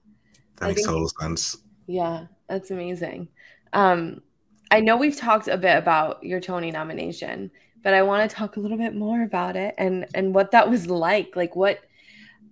[0.57, 1.57] That I makes think- total sense.
[1.87, 3.29] Yeah, that's amazing.
[3.73, 4.23] Um,
[4.71, 7.51] I know we've talked a bit about your Tony nomination,
[7.83, 10.69] but I want to talk a little bit more about it and and what that
[10.71, 11.37] was like.
[11.37, 11.81] Like what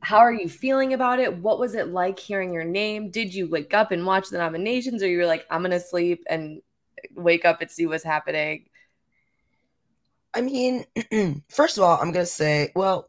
[0.01, 1.36] how are you feeling about it?
[1.38, 3.11] What was it like hearing your name?
[3.11, 5.80] Did you wake up and watch the nominations or you were like I'm going to
[5.80, 6.61] sleep and
[7.14, 8.66] wake up and see what's happening?
[10.35, 10.85] I mean,
[11.51, 13.09] first of all, I'm going to say, well,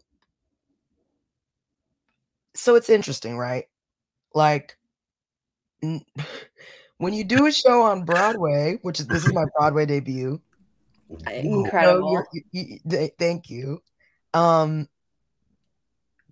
[2.55, 3.65] so it's interesting, right?
[4.35, 4.77] Like,
[5.81, 6.05] n-
[6.97, 10.41] when you do a show on Broadway, which is this is my Broadway debut.
[11.07, 11.31] Whoa.
[11.31, 12.23] you know, Incredible.
[12.51, 13.81] you- you- thank you.
[14.33, 14.87] Um,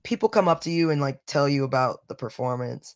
[0.04, 2.96] people come up to you and like tell you about the performance,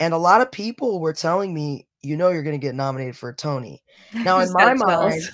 [0.00, 3.16] and a lot of people were telling me, you know, you're going to get nominated
[3.16, 3.82] for a Tony.
[4.12, 5.30] Now, in my chills.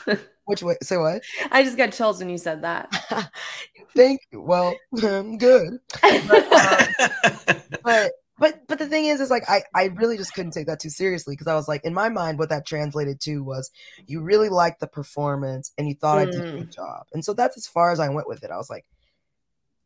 [0.48, 0.76] Which way?
[0.82, 1.20] Say what?
[1.50, 2.88] I just got chills when you said that.
[3.94, 4.40] Thank you.
[4.40, 5.78] Well, good.
[7.82, 10.80] but but but the thing is is like I I really just couldn't take that
[10.80, 13.70] too seriously because I was like in my mind what that translated to was
[14.06, 16.58] you really liked the performance and you thought I did a Mm.
[16.60, 17.04] good job.
[17.12, 18.50] And so that's as far as I went with it.
[18.50, 18.86] I was like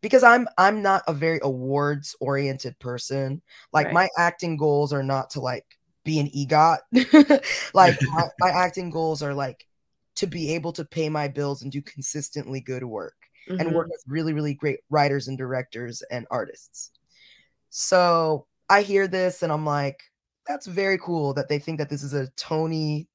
[0.00, 3.42] because I'm I'm not a very awards oriented person.
[3.72, 3.94] Like Right.
[3.94, 5.66] my acting goals are not to like
[6.04, 6.78] be an EGOT.
[7.74, 9.66] like my, my acting goals are like
[10.16, 13.14] to be able to pay my bills and do consistently good work
[13.48, 13.74] and Mhm.
[13.74, 16.90] work with really, really great writers and directors and artists.
[17.70, 20.02] So I hear this and I'm like,
[20.46, 23.08] that's very cool that they think that this is a Tony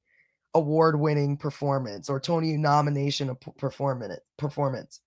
[0.54, 5.00] award winning performance or Tony nomination performance performance.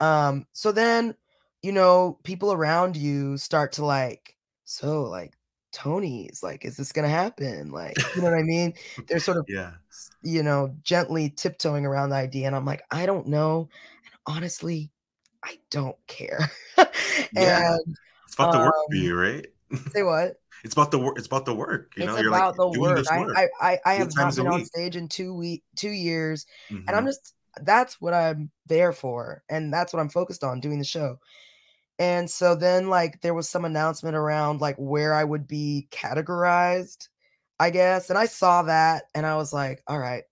[0.00, 1.14] Um, so then,
[1.62, 5.34] you know, people around you start to like, so like
[5.72, 7.70] Tony's like, is this gonna happen?
[7.70, 8.74] Like, you know what I mean?
[9.08, 9.74] They're sort of yeah.
[10.22, 12.46] You know, gently tiptoeing around the idea.
[12.46, 13.68] And I'm like, I don't know.
[14.04, 14.90] And honestly,
[15.44, 16.50] I don't care.
[17.32, 17.76] Yeah.
[17.76, 19.46] and It's about the work for um, you, right?
[19.92, 20.34] Say what?
[20.64, 21.18] It's about the work.
[21.18, 21.92] It's about the work.
[21.96, 22.98] You it's know, you're about like the doing work.
[22.98, 23.36] this I, work.
[23.36, 26.94] I I I have not been on stage in two week two years, and Mhm.
[26.94, 30.84] I'm just that's what I'm there for, and that's what I'm focused on doing the
[30.84, 31.18] show.
[31.98, 37.08] And so then like there was some announcement around like where I would be categorized,
[37.58, 40.24] I guess, and I saw that and I was like, all right.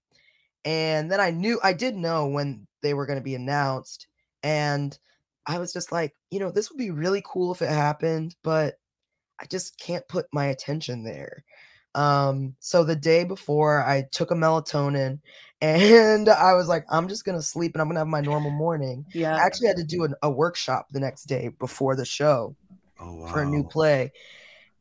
[0.65, 4.07] And then I knew I did know when they were going to be announced,
[4.43, 4.97] and
[5.47, 8.75] I was just like, you know, this would be really cool if it happened, but
[9.41, 11.45] I just can't put my attention there.
[11.95, 15.21] Um, so the day before I took a melatonin
[15.61, 19.07] and I was like, I'm just gonna sleep and I'm gonna have my normal morning.
[19.15, 19.37] Yeah.
[19.37, 22.57] I actually had to do an, a workshop the next day before the show
[23.01, 23.33] oh wow.
[23.33, 24.13] for a new play.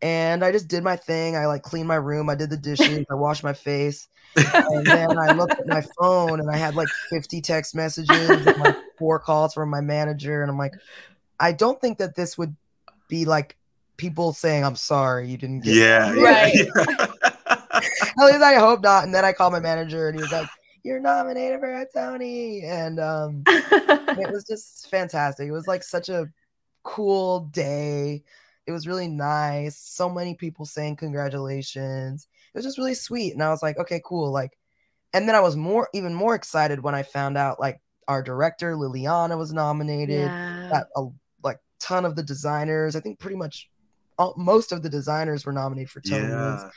[0.04, 1.38] And I just did my thing.
[1.38, 5.18] I like cleaned my room, I did the dishes, I washed my face, and then
[5.18, 9.18] I looked at my phone and I had like 50 text messages and like four
[9.18, 10.41] calls from my manager.
[10.41, 10.74] And I'm like,
[11.39, 12.54] I don't think that this would
[13.08, 13.58] be like
[13.95, 16.12] people saying, I'm sorry, you didn't get yeah.
[16.22, 16.54] Right.
[16.54, 16.86] Yeah.
[17.72, 19.06] At least I hope not.
[19.06, 20.49] And then I called my manager and he was like,
[20.84, 22.64] You're nominated for a Tony.
[22.66, 25.47] And um it was just fantastic.
[25.47, 26.28] It was like such a
[26.84, 28.24] cool day.
[28.66, 29.78] It was really nice.
[29.78, 32.28] So many people saying congratulations.
[32.53, 33.34] It was just really sweet.
[33.34, 34.32] And I was like, okay, cool.
[34.32, 34.57] Like,
[35.14, 38.76] and then I was more even more excited when I found out like our director
[38.76, 40.22] Lileana was nominated.
[40.22, 40.70] yeah.
[40.72, 41.07] That a
[41.43, 43.70] like ton of the designers, I think pretty much
[44.18, 46.70] all, most of the designers were nominated for Tony yeah.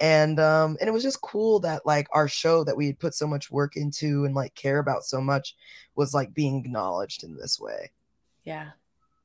[0.00, 3.14] and um and it was just cool that like our show that we had put
[3.14, 5.56] so much work into and like care about so much
[5.94, 7.90] was like being acknowledged in this way
[8.44, 8.70] Yeah.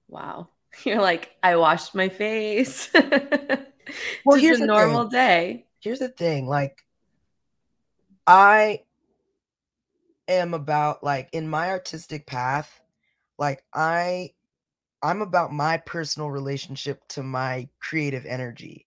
[0.07, 0.49] Wow.
[0.86, 2.89] You're like, I washed my face.
[4.26, 5.11] Well, Just here's a normal thing.
[5.11, 5.65] day.
[5.80, 6.84] here's the thing like
[8.28, 8.82] i
[10.28, 12.80] am about like in my artistic path
[13.38, 14.30] like i
[15.01, 18.86] i'm about my personal relationship to my creative energy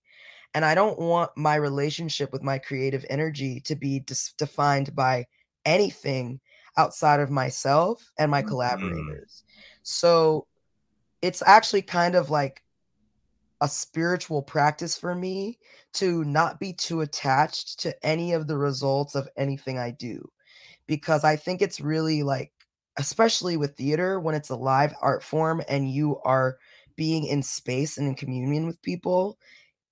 [0.55, 5.27] and i don't want my relationship with my creative energy to be dis- defined by
[5.65, 6.39] anything
[6.77, 8.49] outside of myself and my mm-hmm.
[8.51, 9.43] collaborators
[9.83, 10.47] so
[11.23, 12.63] it's actually kind of like
[13.61, 15.59] a spiritual practice for me
[15.95, 20.29] to not be too attached to any of the results of anything I do.
[20.87, 22.53] Because I think it's really like
[22.99, 26.59] especially with theater when it's a live art form and you are
[26.97, 29.39] being in space and in communion with people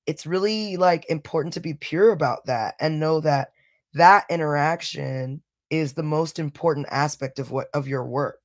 [0.07, 3.53] it's really like important to be pure about that and know that
[3.95, 8.41] that interaction is the most important aspect of what of your work.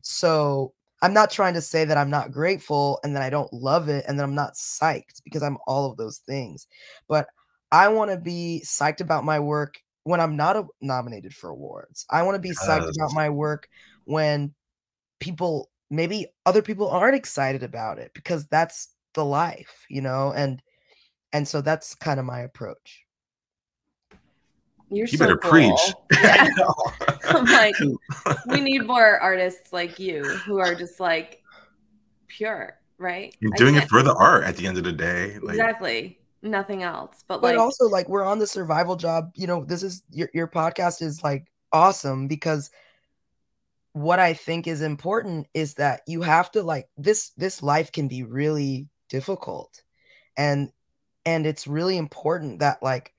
[0.00, 3.88] So I'm not trying to say that I'm not grateful and that I don't love
[3.88, 6.68] it and that I'm not psyched because I'm all of those things.
[7.08, 7.26] But
[7.72, 12.06] I want to be psyched about my work when I'm not a- nominated for awards.
[12.08, 13.68] I want to be psyched about my work
[14.04, 14.54] when
[15.20, 20.32] people maybe other people aren't excited about it because that's the life, you know?
[20.32, 20.62] And
[21.32, 23.04] and so that's kind of my approach.
[24.92, 25.50] You're You so better cool.
[25.50, 25.94] preach.
[26.12, 26.36] Yeah.
[26.38, 26.74] I know.
[27.24, 27.74] I'm like,
[28.46, 31.42] we need more artists like you who are just like
[32.28, 33.34] pure, right?
[33.40, 35.38] You're doing it for the art at the end of the day.
[35.40, 36.18] Like, exactly.
[36.42, 37.24] Nothing else.
[37.26, 40.28] But, but like also like we're on the survival job you know this is your,
[40.34, 42.70] your podcast is like awesome because
[43.92, 48.08] what i think is important is that you have to like this this life can
[48.08, 49.82] be really difficult
[50.36, 50.72] and
[51.24, 53.12] and it's really important that like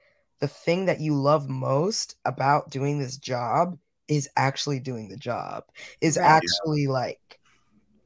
[0.44, 3.80] the thing that you love most about doing this job
[4.10, 5.64] is actually doing the job
[6.02, 6.26] is Right.
[6.26, 7.40] actually like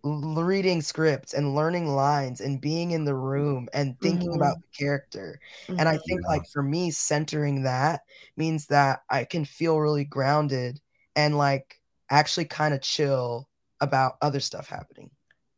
[0.03, 4.35] reading scripts and learning lines and being in the room and thinking Mhm.
[4.35, 5.39] about the character
[5.79, 6.27] and I think Yeah.
[6.29, 8.01] like for me, centering that
[8.37, 10.79] means that I can feel really grounded
[11.15, 11.81] and like
[12.11, 13.49] actually kind of chill
[13.81, 15.09] about other stuff happening.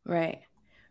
[0.04, 0.40] Right.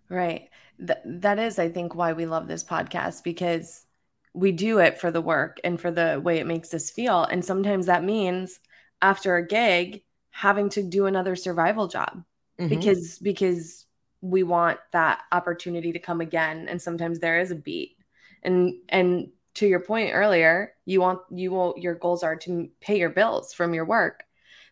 [0.09, 0.49] Right.
[0.79, 3.85] Th- that is, I think, why we love this podcast because
[4.33, 7.23] we do it for the work and for the way it makes us feel.
[7.23, 8.59] And sometimes that means
[9.01, 12.23] after a gig, having to do another survival job
[12.59, 12.69] Mhm.
[12.69, 13.85] because because
[14.21, 16.67] we want that opportunity to come again.
[16.69, 17.97] And sometimes there is a beat.
[18.43, 22.99] And and to your point earlier, you want you will your goals are to pay
[22.99, 24.23] your bills from your work.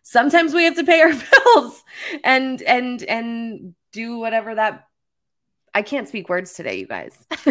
[0.02, 1.12] Sometimes we have to pay our
[1.54, 1.82] bills
[2.24, 4.87] and and and do whatever that
[5.74, 7.18] I can't speak words today, you guys.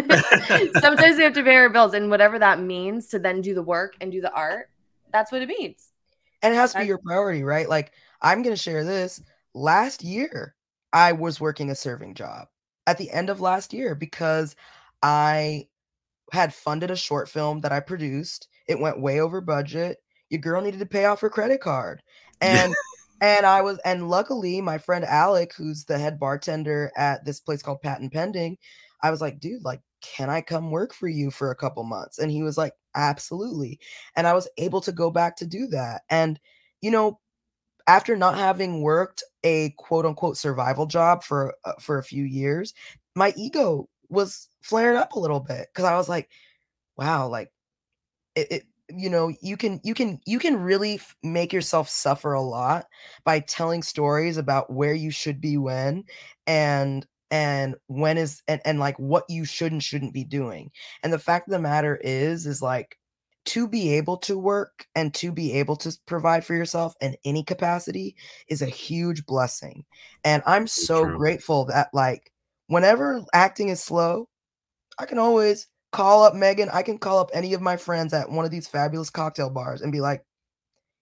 [0.80, 3.62] Sometimes we have to pay our bills, and whatever that means to then do the
[3.62, 4.70] work and do the art,
[5.12, 5.92] that's what it means.
[6.42, 7.68] and it has to be your priority, right?
[7.68, 7.92] Like
[8.22, 9.22] I'm going to share this.
[9.54, 10.54] Last year,
[10.92, 12.48] I was working a serving job
[12.86, 14.54] at the end of last year because
[15.02, 15.68] I
[16.32, 18.48] had funded a short film that I produced.
[18.68, 19.98] It went way over budget.
[20.30, 22.02] Your girl needed to pay off her credit card.
[22.40, 22.72] And
[23.20, 27.62] and I was and luckily my friend Alec, who's the head bartender at this place
[27.62, 28.58] called Patent Pending,
[29.02, 32.18] I was like, dude, like can I come work for you for a couple months?
[32.18, 33.80] And he was like, absolutely.
[34.16, 36.02] And I was able to go back to do that.
[36.10, 36.38] And,
[36.80, 37.20] you know,
[37.86, 42.74] after not having worked a quote unquote survival job for uh, for a few years,
[43.16, 46.28] my ego was flaring up a little bit because I was like,
[46.96, 47.50] wow, like
[48.36, 52.32] it, it you know you can you can you can really f- make yourself suffer
[52.32, 52.86] a lot
[53.24, 56.04] by telling stories about where you should be when
[56.46, 60.70] and and when is and, and like what you should and shouldn't be doing
[61.02, 62.98] and the fact of the matter is is like
[63.44, 67.42] to be able to work and to be able to provide for yourself in any
[67.42, 68.16] capacity
[68.48, 69.84] is a huge blessing
[70.24, 71.18] and i'm so true.
[71.18, 72.32] grateful that like
[72.68, 74.28] whenever acting is slow
[74.98, 78.30] i can always call up meaghan i can call up any of my friends at
[78.30, 80.24] one of these fabulous cocktail bars and be like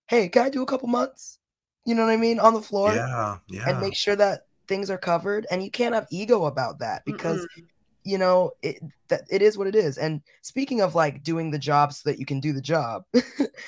[0.07, 1.39] hey can i do a couple months
[1.85, 3.69] you know what i mean on the floor Yeah, yeah.
[3.69, 7.41] and make sure that things are covered and you can't have ego about that because
[7.59, 7.65] Mm-mm.
[8.05, 8.79] you know it
[9.09, 12.19] that it is what it is and speaking of like doing the job so that
[12.19, 13.05] you can do the job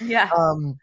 [0.00, 0.30] Yeah.
[0.36, 0.78] um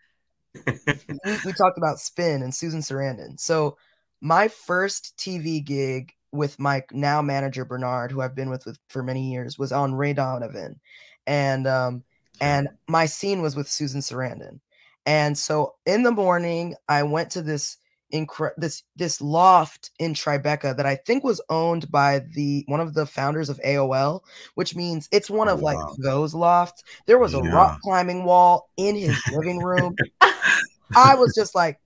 [1.25, 3.77] we, we talked about spin and susan sarandon so
[4.21, 9.03] my first tv gig with my now manager bernard who i've been with, with for
[9.03, 10.79] many years was on ray donovan
[11.27, 12.03] and um
[12.41, 14.59] and my scene was with susan sarandon
[15.05, 17.77] and so in the morning i went to this
[18.13, 22.93] incre- this this loft in Tribeca that I think was owned by the one of
[22.93, 24.21] the founders of AOL,
[24.55, 25.95] which means it's one of like wow.
[25.99, 26.83] those lofts.
[27.05, 27.51] There was a Yeah.
[27.51, 29.95] rock climbing wall in his living room.
[30.95, 31.79] I was just like,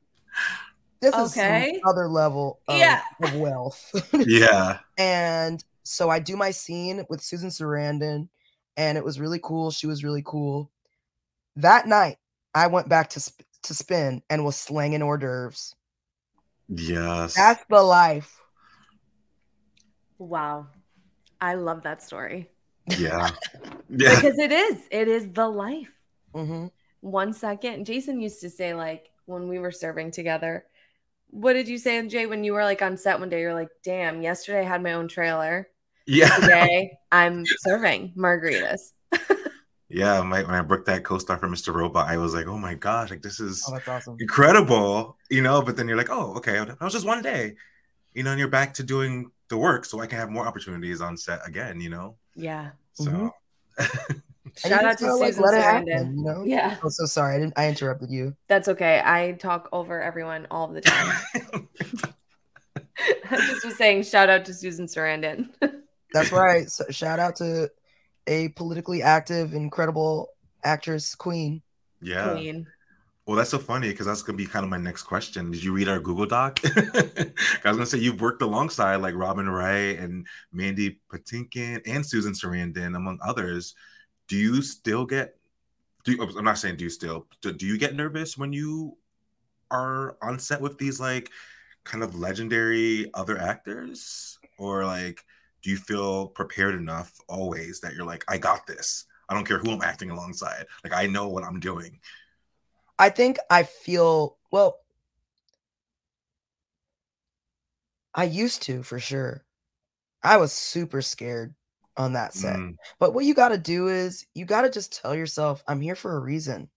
[1.02, 1.80] this is Okay.
[1.82, 3.02] some other level of, Yeah.
[3.24, 3.92] of wealth.
[4.14, 4.80] yeah.
[4.98, 8.30] and so I do my scene with Susan Sarandon,
[8.78, 9.72] and it was really cool.
[9.72, 10.72] She was really cool.
[11.56, 12.18] That night,
[12.54, 15.76] I went back to sp- to spin and was slanging hors d'oeuvres.
[16.70, 17.36] Yes.
[17.36, 18.40] That's the life.
[20.18, 20.68] Wow.
[21.42, 22.50] I love that story.
[22.98, 23.30] yeah.
[23.92, 24.16] Yeah.
[24.22, 24.78] Because it is.
[24.92, 25.90] It is the life.
[26.36, 26.68] hmm
[27.02, 27.86] One second.
[27.86, 30.66] Jason used to say, like, when we were serving together,
[31.30, 33.42] what did you say, Jay, when you were like on set one day?
[33.42, 35.68] You're like, damn, yesterday I had my own trailer.
[36.06, 36.30] Yeah.
[36.36, 38.80] Today I'm serving margaritas.
[39.92, 40.22] Yeah.
[40.22, 41.74] My, when I booked that co-star for Mr.
[41.74, 44.18] Robot, I was like, oh my gosh, like this is Oh, that's awesome.
[44.20, 45.64] incredible, you know.
[45.64, 47.56] But then you're like, oh, okay, that was just one day,
[48.14, 51.02] you know, and you're back to doing the work, so I can have more opportunities
[51.02, 52.18] on set again, you know.
[52.36, 52.70] Yeah.
[52.94, 53.32] So
[53.80, 54.22] Mhm.
[54.64, 55.92] And you Shout out just to gotta, like, Susan let it Sarandon.
[55.94, 56.44] happen, you know?
[56.46, 56.78] Yeah.
[56.84, 57.36] Oh, so sorry.
[57.36, 57.54] I didn't.
[57.58, 58.36] I interrupted you.
[58.48, 59.02] That's okay.
[59.04, 61.16] I talk over everyone all the time.
[63.32, 65.50] I just was saying shout out to Susan Sarandon.
[66.14, 66.70] That's right.
[66.70, 67.70] So shout out to
[68.28, 70.30] a politically active, incredible
[70.64, 71.62] actress, Queen.
[72.02, 72.32] yeah.
[72.32, 72.68] Queen.
[73.26, 75.52] Well, that's so funny because that's gonna be kind of my next question.
[75.52, 76.60] Did you read our Google Doc?
[76.66, 76.80] I
[77.66, 82.96] was gonna say you've worked alongside like Robin Wright and Mandy Patinkin and Susan Sarandon,
[82.98, 83.76] among others.
[84.30, 85.36] Do you still get?
[86.06, 87.28] Do you, I'm not saying do you still?
[87.42, 88.96] Do, do you get nervous when you
[89.72, 91.32] are on set with these like
[91.84, 95.26] kind of legendary other actors, or like
[95.62, 99.06] do you feel prepared enough always that you're like, I got this.
[99.28, 100.66] I don't care who I'm acting alongside.
[100.84, 102.00] Like I know what I'm doing.
[102.98, 104.78] I think I feel well.
[108.14, 109.44] I used to for sure.
[110.22, 111.56] I was super scared
[112.00, 112.56] on that set.
[112.56, 112.76] Mm.
[112.98, 115.96] But what you got to do is you got to just tell yourself, I'm here
[115.96, 116.70] for a reason.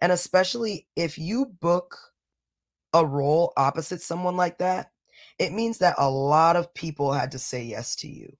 [0.00, 1.96] And especially if you book
[2.92, 4.92] a role opposite someone like that,
[5.38, 8.36] it means that a lot of people had to say yes to you.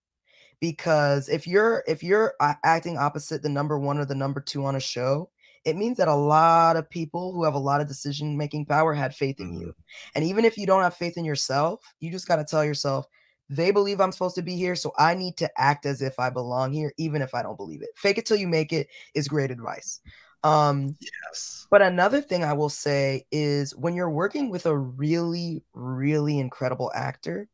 [0.60, 4.76] Because if you're if you're acting opposite the number 1 or the number 2 on
[4.76, 5.30] a show,
[5.64, 8.94] it means that a lot of people who have a lot of decision making power
[8.94, 9.74] had faith in you.
[10.14, 13.06] And even if you don't have faith in yourself, you just got to tell yourself,
[13.52, 16.30] they believe I'm supposed to be here, so I need to act as if I
[16.30, 17.90] belong here, even if I don't believe it.
[17.96, 20.00] Fake it till you make it is great advice.
[20.42, 21.66] Um, Yes.
[21.70, 26.90] but another thing I will say is when you're working with a really, really incredible
[26.94, 27.48] actor,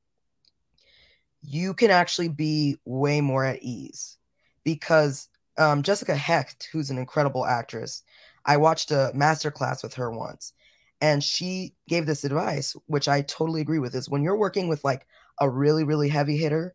[1.42, 4.18] you can actually be way more at ease
[4.64, 8.02] because um, Jessica Hecht, who's an incredible actress,
[8.46, 10.52] I watched a master class with her once,
[11.00, 13.94] and she gave this advice, which I totally agree with.
[13.94, 15.06] Is when you're working with like
[15.40, 16.74] a really, really heavy hitter,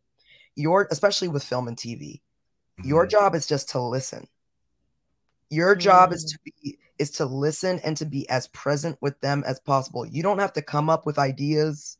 [0.55, 2.21] your especially with film and TV,
[2.83, 3.09] your Mhm.
[3.09, 4.27] job is just to listen.
[5.49, 6.29] Your job is Mm.
[6.29, 10.05] to be is to listen and to be as present with them as possible.
[10.05, 11.97] You don't have to come up with ideas.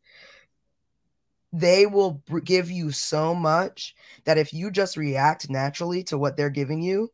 [1.51, 3.95] They will br- give you so much
[4.25, 7.11] that if you just react naturally to what they're giving you,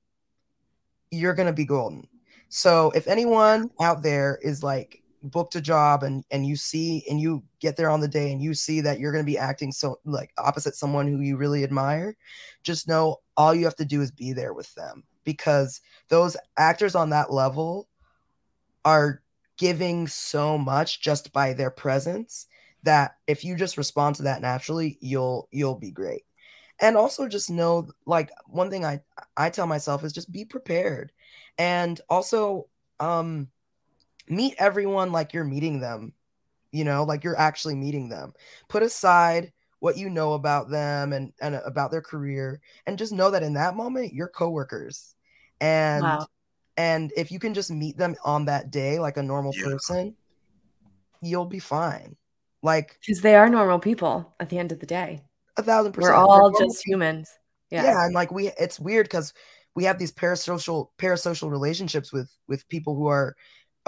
[1.12, 2.08] you're going to be golden.
[2.50, 7.20] So if anyone out there is like booked a job and and you see and
[7.20, 9.72] you get there on the day and you see that you're going to be acting
[9.72, 12.15] so like opposite someone who you really admire
[12.63, 16.95] just know all you have to do is be there with them because those actors
[16.95, 17.88] on that level
[18.86, 19.22] are
[19.57, 22.47] giving so much just by their presence
[22.84, 26.24] that if you just respond to that naturally you'll you'll be great.
[26.82, 29.01] And also just know like one thing i
[29.36, 31.11] i tell myself is just be prepared.
[31.57, 32.67] And also
[32.99, 33.49] um
[34.30, 36.13] meet everyone like you're meeting them
[36.71, 38.32] you know like you're actually meeting them
[38.67, 43.32] put aside what you know about them and, and about their career and just know
[43.32, 45.15] that in that moment you're coworkers
[45.61, 46.27] and Wow.
[46.77, 49.63] and if you can just meet them on that day like a normal Yeah.
[49.65, 50.15] person
[51.21, 52.15] you'll be fine
[52.61, 55.21] like Because they are normal people at the end of the day.
[55.57, 56.99] a thousand percent We're all just people.
[56.99, 57.30] humans.
[57.71, 57.84] yeah.
[57.84, 58.05] Yeah.
[58.05, 59.34] and like we it's weird because
[59.75, 63.36] we have these parasocial parasocial relationships with with people who are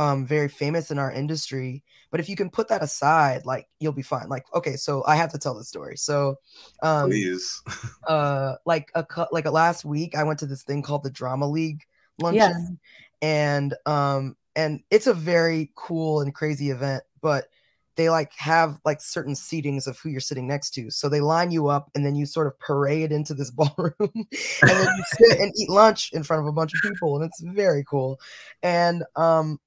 [0.02, 3.94] um very famous in our industry but if you can put that aside like you'll
[3.94, 4.28] be fine.
[4.28, 5.96] Like okay so i have to tell the story.
[5.98, 6.36] So
[6.82, 7.62] um Please.
[8.08, 11.12] uh like a cou- like a last week i went to this thing called the
[11.12, 11.82] drama league
[12.20, 12.40] luncheon.
[12.40, 12.72] Yes.
[13.22, 17.46] and um and it's a very cool and crazy event but
[17.98, 20.90] they like have like certain seatings of who you're sitting next to.
[20.90, 24.26] So they line you up and then you sort of parade into this ballroom and
[24.62, 27.42] then you sit and eat lunch in front of a bunch of people and it's
[27.42, 28.20] very cool.
[28.64, 29.60] And um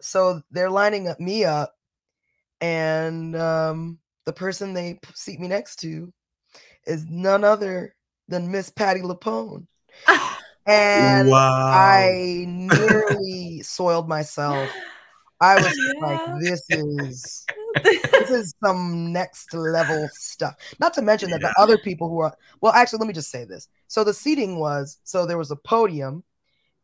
[0.00, 1.74] so they're lining up me up
[2.60, 6.12] and um the person they seat me next to
[6.86, 7.94] is none other
[8.28, 9.66] than miss Patti LuPone
[10.66, 11.66] and wow.
[11.72, 14.70] I nearly soiled myself.
[15.40, 16.08] I was Yeah.
[16.08, 17.46] like, this is
[18.18, 20.54] this is some next level stuff.
[20.78, 23.44] Not to mention that the other people who are well, actually, let me just say
[23.44, 23.68] this.
[23.88, 26.22] So the seating was so there was a podium.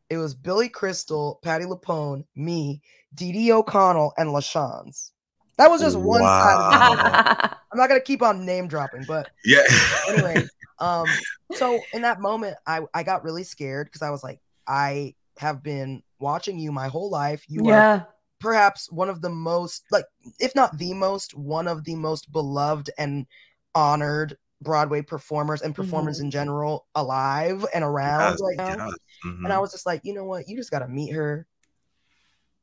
[0.09, 2.81] It was Billy Crystal, Patti LuPone, me,
[3.15, 5.11] Dee Dee O'Connell, and LaChanze.
[5.59, 6.97] That was just one side of the Wow.
[6.97, 7.27] podium.
[7.73, 9.63] I'm not gonna keep on name dropping, but yeah.
[10.09, 10.49] anyway,
[10.79, 11.17] um,
[11.55, 15.63] so in that moment, I I got really scared because I was like, I have
[15.63, 17.45] been watching you my whole life.
[17.49, 20.05] You are perhaps one of the most, like,
[20.39, 23.27] if not the most, one of the most beloved and
[23.75, 28.87] honored Broadway performers and performers in general alive and around Yes, right now.
[28.87, 28.97] yes.
[29.25, 29.45] Mhm.
[29.45, 30.49] And I was just like, you know what?
[30.49, 31.47] You just got to meet her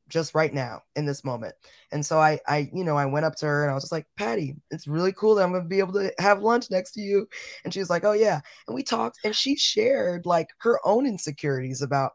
[0.08, 1.54] just right now in this moment.
[1.90, 3.92] And so I, I, you know, I went up to her and I was just
[3.92, 6.92] like, Patti, it's really cool that I'm going to be able to have lunch next
[6.92, 7.26] to you.
[7.64, 8.40] And she was like, oh, yeah.
[8.66, 12.12] And we talked and she shared like her own insecurities about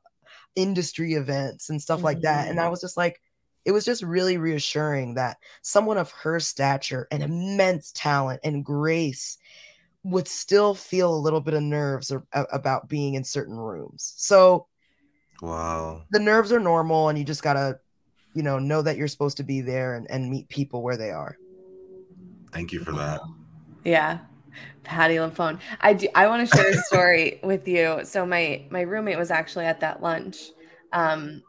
[0.56, 2.48] industry events and stuff like that.
[2.48, 3.22] And I was just like,
[3.66, 9.38] it was just really reassuring that someone of her stature and immense talent and grace
[10.04, 14.14] would still feel a little bit of nerves ar- a- about being in certain rooms.
[14.18, 14.68] So
[15.41, 16.04] wow.
[16.12, 17.80] the nerves are normal and you just gotta,
[18.34, 21.12] you know, know that you're supposed to be there and, and meet people where they
[21.12, 21.38] are.
[22.52, 23.22] Thank you for that.
[23.84, 24.20] Yeah.
[24.84, 25.60] Patti LuPone.
[25.82, 28.02] I do I want to share a story with you.
[28.04, 30.52] So my my roommate was actually at that lunch.
[30.93, 31.43] Um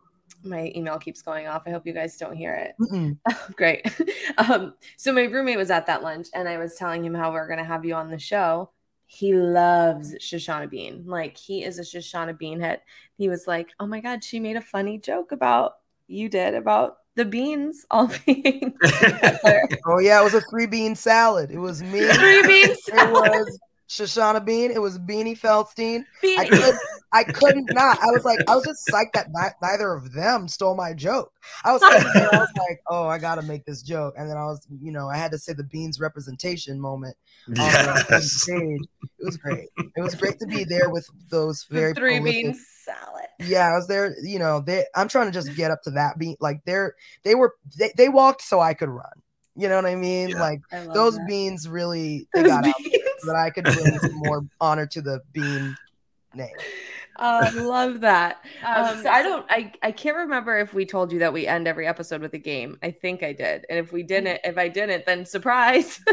[0.45, 1.63] my email keeps going off.
[1.67, 2.75] I hope you guys don't hear it.
[2.81, 3.17] Mm-mm.
[3.57, 3.87] Great.
[4.39, 7.49] Um, so my roommate was at that lunch and I was telling him how we're
[7.49, 8.71] gonna have you on the show.
[9.07, 11.05] He loves Shoshana Bean.
[11.05, 12.81] Like he is a Shoshana Bean head.
[13.19, 15.75] He was like, Oh my god, she made a funny joke about
[16.07, 18.75] you did about the beans all being.
[19.85, 21.51] Oh yeah, it was a three bean salad.
[21.51, 22.07] It was me.
[22.07, 22.79] Three beans.
[22.89, 23.59] It was
[23.91, 24.71] Shoshana Bean.
[24.71, 26.05] It was Beanie Feldstein.
[26.39, 26.75] I could
[27.13, 27.99] I couldn't not.
[28.01, 31.33] I was like, I was just psyched that ni- neither of them stole my joke.
[31.65, 34.37] I was, sitting there, I was like, oh, I gotta make this joke, and then
[34.37, 37.17] I was, you know, I had to say the beans representation moment
[37.49, 38.31] on the- on the Yes.
[38.31, 38.81] stage.
[39.19, 39.69] It was great.
[39.97, 43.27] It was great to be there with those very the three prolific- bean salad.
[43.41, 44.15] yeah, I was there.
[44.23, 44.85] You know, they.
[44.95, 46.37] I'm trying to just get up to that bean.
[46.41, 49.11] Like they're they were they, they walked so I could run.
[49.57, 50.29] You know what I mean?
[50.31, 50.41] Yeah.
[50.41, 51.27] Like I those that.
[51.27, 52.95] beans really they Those got out beans.
[53.21, 55.77] So that I could bring some more honor to the bean
[56.35, 56.49] name.
[57.19, 58.45] Oh, I love that.
[58.65, 59.47] Um, Um, so I don't.
[59.51, 62.39] I I can't remember if we told you that we end every episode with a
[62.39, 62.79] game.
[62.83, 66.01] I think I did, and if we didn't, if I didn't, then surprise.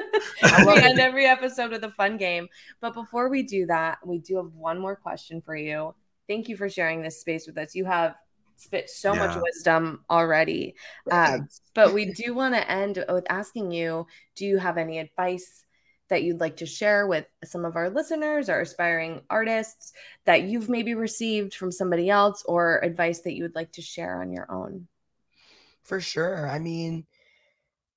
[0.66, 2.48] We end every episode with a fun game.
[2.82, 5.96] But before we do that, we do have one more question for you.
[6.28, 7.74] Thank you for sharing this space with us.
[7.74, 8.16] You have
[8.58, 10.76] spit so much wisdom already.
[11.10, 15.66] Um, but we do want to end with asking you do you have any advice
[16.10, 19.94] that you'd like to share with some of our listeners or aspiring artists
[20.26, 24.22] that you've maybe received from somebody else or advice that you would like to share
[24.22, 24.88] on your own
[25.84, 26.48] For sure.
[26.48, 27.06] I mean,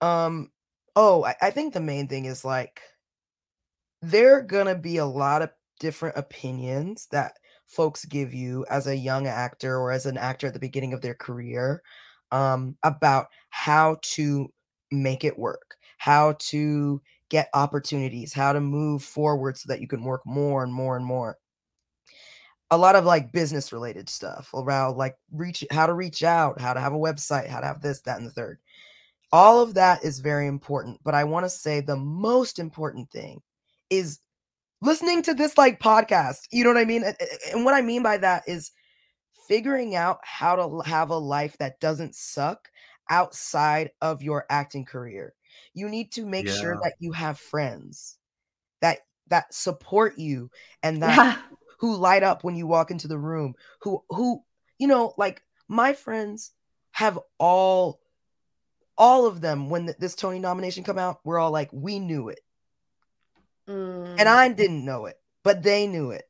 [0.01, 0.51] um,
[0.97, 2.81] oh, I, I think the main thing is like
[4.03, 7.33] there are gonna be a lot of different opinions that
[7.67, 11.01] folks give you as a young actor or as an actor at the beginning of
[11.01, 11.83] their career
[12.33, 14.49] um, about how to
[14.91, 17.01] make it work, how to
[17.31, 21.07] get opportunities, how to move forward so that you can work more and more and
[21.07, 21.39] more.
[22.73, 26.75] A lot of like business related stuff around like reach how to reach out, how
[26.75, 28.59] to have a website, how to have this, that, and the third.
[29.33, 31.01] All of that is very important.
[31.03, 33.41] But I want to say the most important thing
[33.89, 34.21] is
[34.83, 36.41] listening to this like podcast.
[36.53, 37.05] You know what I mean?
[37.05, 38.73] And- what I mean by that is
[39.49, 42.69] figuring out how to have a life that doesn't suck
[43.09, 45.35] outside of your acting career.
[45.75, 48.19] You need to make sure that you have friends
[48.81, 48.99] that
[49.29, 50.51] that support you
[50.83, 51.37] and that Yeah.
[51.79, 54.43] who light up when you walk into the room who who
[54.79, 56.53] you know like my friends
[56.93, 58.01] have all
[58.99, 62.29] all of them when th- this tony nomination come out we're all like we knew
[62.29, 62.41] it
[63.69, 64.17] Mm.
[64.19, 66.29] and i didn't know it but they knew it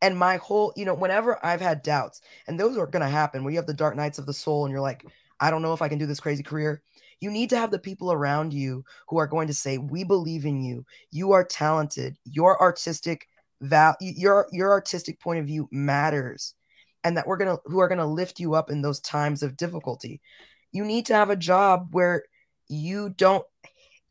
[0.00, 3.44] and my whole you know whenever i've had doubts and those are going to happen
[3.44, 5.04] when you have the dark nights of the soul and you're like
[5.40, 6.82] i don't know if i can do this crazy career
[7.20, 10.44] you need to have the people around you who are going to say we believe
[10.44, 10.84] in you.
[11.10, 12.16] You are talented.
[12.24, 13.28] Your artistic
[13.60, 16.54] val your your artistic point of view matters.
[17.04, 19.42] And that we're going to who are going to lift you up in those times
[19.42, 20.20] of difficulty.
[20.72, 22.24] You need to have a job where
[22.68, 23.44] you don't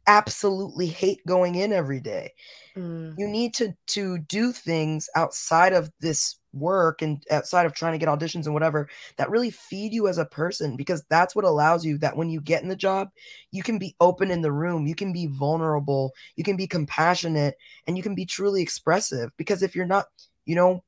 [0.08, 2.34] absolutely hate going in every day.
[2.76, 3.16] Mm.
[3.18, 7.98] you need to to do things outside of this work and outside of trying to
[7.98, 11.86] get auditions and whatever that really feed you as a person because that's what allows
[11.86, 13.10] you that when you get in the job
[13.52, 17.56] you can be open in the room you can be vulnerable you can be compassionate
[17.88, 19.32] and you can be truly expressive.
[19.38, 20.06] Because if you're not
[20.46, 20.84] you know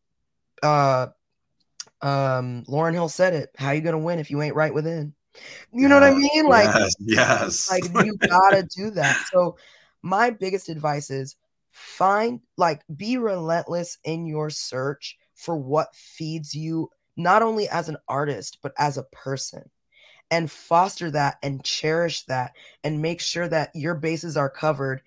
[0.64, 1.08] uh
[2.02, 5.14] um Lauryn Hill said it how you gonna win if you ain't right within?
[5.74, 6.46] You know what i mean?
[6.46, 7.70] Like yes, yes.
[7.70, 9.18] like you gotta do that.
[9.32, 9.58] So
[10.02, 11.36] my biggest advice is
[11.72, 17.98] find like be relentless in your search for what feeds you not only as an
[18.08, 19.70] artist but as a person.
[20.30, 22.54] And foster that and cherish that
[22.86, 25.02] and make sure that your bases are covered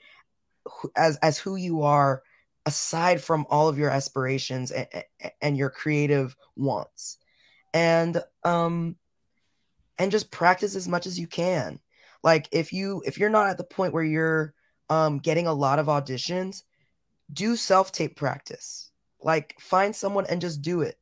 [0.95, 2.23] as as who you are
[2.67, 4.87] aside from all of your aspirations and,
[5.41, 7.17] and your creative wants.
[7.73, 8.97] And um
[9.99, 11.81] and just practice as much as you can.
[12.23, 14.53] Like if you if you're not at the point where you're
[14.91, 16.65] um getting a lot of auditions
[17.33, 18.91] do self tape practice
[19.25, 20.99] like find someone and just do it.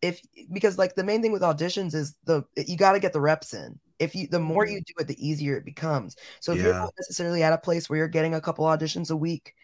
[0.00, 3.20] If because like the main thing with auditions is the you got to get the
[3.20, 3.78] reps in.
[3.98, 6.16] If you the more you do it the easier it becomes.
[6.40, 9.16] So if you're not necessarily at a place where you're getting a couple auditions a
[9.16, 9.54] week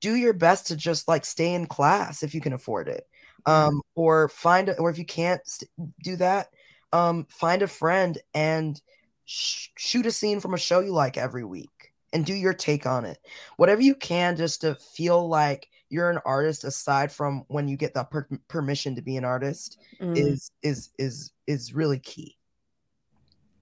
[0.00, 3.08] do your best to just like stay in class if you can afford it.
[3.46, 5.70] Um or find or if you can't st-
[6.04, 6.50] do that
[6.92, 8.80] um find a friend and
[9.24, 12.86] sh- shoot a scene from a show you like every week and do your take
[12.86, 13.18] on it.
[13.56, 17.94] Whatever you can just to feel like you're an artist aside from when you get
[17.94, 20.16] the per- permission to be an artist Mm.
[20.16, 22.36] is is is is really key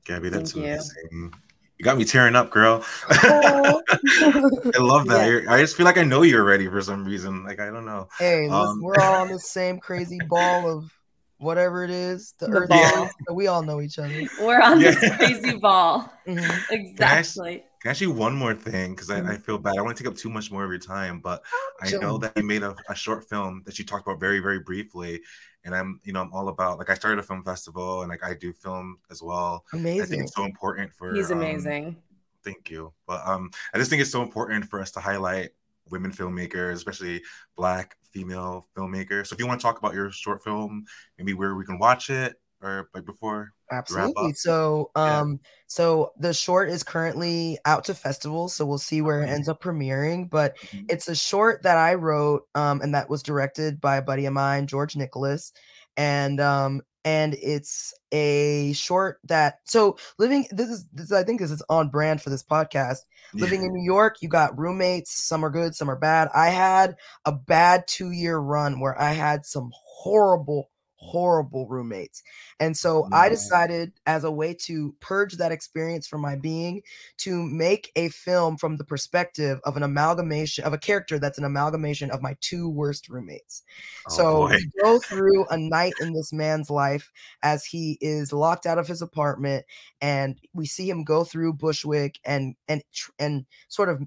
[0.05, 0.73] Gabby, that's Thank you.
[0.73, 1.35] amazing.
[1.79, 2.83] You got me tearing up, girl.
[3.11, 3.83] Oh.
[3.91, 5.43] I love that.
[5.45, 5.53] Yeah.
[5.53, 7.45] I just feel like I know you're ready for some reason.
[7.45, 8.09] Like I don't know.
[8.19, 10.91] hey listen, Um, we're all on the same crazy ball of
[11.39, 13.05] whatever it is the, The earth ball.
[13.05, 16.11] is, we all know each other We're on this crazy ball.
[16.27, 16.71] Mhm.
[16.71, 17.65] Exactly.
[17.89, 18.95] I you one more thing?
[18.95, 19.21] Because I.
[19.21, 19.73] I feel bad.
[19.73, 21.43] I don't want to take up too much more of your time, but
[21.81, 22.01] I Sure.
[22.01, 25.21] know that you made a, a short film that you talked about very, very briefly.
[25.65, 28.25] And I'm, you know, I'm all about like I started a film festival and like
[28.25, 29.65] I do film as well.
[29.73, 30.03] Amazing.
[30.03, 31.97] I think it's so important for He's um, amazing.
[32.45, 32.93] thank you.
[33.07, 35.51] But um, I just think it's so important for us to highlight
[35.91, 37.23] women filmmakers, especially
[37.57, 39.27] black female filmmakers.
[39.29, 40.85] So if you want to talk about your short film,
[41.19, 43.53] maybe where we can watch it or like before.
[43.71, 44.33] Absolutely.
[44.35, 45.21] So, Yeah.
[45.21, 49.49] um, so the short is currently out to festivals, so we'll see where it ends
[49.49, 50.31] up premiering.
[50.31, 50.87] But Mhm.
[50.89, 54.33] it's a short that I wrote, um, and that was directed by a buddy of
[54.33, 55.53] mine, George Nicholas,
[55.97, 60.47] and um, and it's a short that so living.
[60.51, 62.99] This is this I think this is on brand for this podcast.
[63.35, 65.13] Living in New York, you got roommates.
[65.27, 66.29] Some are good, some are bad.
[66.35, 70.71] I had a bad two year run where I had some horrible,
[71.07, 72.23] horrible roommates.
[72.61, 76.83] And so I decided, as a way to purge that experience from my being,
[77.19, 81.45] to make a film from the perspective of an amalgamation of a character that's an
[81.45, 83.63] amalgamation of my two worst roommates.
[84.09, 84.57] Oh, so boy.
[84.57, 87.11] we go through a night in this man's life
[87.43, 89.65] as he is locked out of his apartment,
[90.01, 92.83] and we see him go through Bushwick and and
[93.19, 94.03] and sort of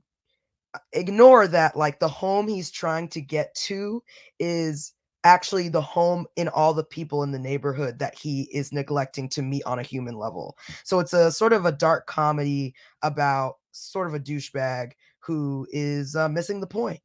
[0.74, 4.04] uh, ignore that like the home he's trying to get to
[4.40, 4.94] is
[5.24, 9.42] actually the home in all the people in the neighborhood that he is neglecting to
[9.42, 10.58] meet on a human level.
[10.84, 16.16] So it's a sort of a dark comedy about sort of a douchebag who is
[16.16, 17.02] uh, missing the point.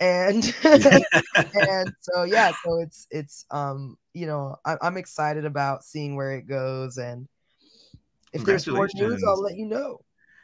[0.00, 6.14] And and so yeah, so it's it's um you know I, I'm excited about seeing
[6.16, 7.28] where it goes and
[8.32, 10.00] If there's more news, I'll let you know.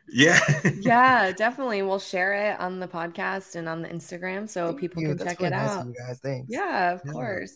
[0.08, 0.38] Yeah.
[0.80, 1.82] yeah, definitely.
[1.82, 5.08] We'll share it on the podcast and on the Instagram so Thank people you.
[5.08, 5.86] can That's check really it nice out.
[5.86, 6.18] you guys.
[6.20, 6.46] Thanks.
[6.50, 7.12] Yeah, of Yeah.
[7.12, 7.54] course.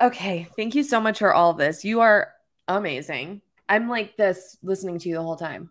[0.00, 1.84] Okay, thank you so much for all this.
[1.84, 2.32] You are
[2.68, 3.40] amazing.
[3.68, 5.70] I'm like this listening to you the whole time.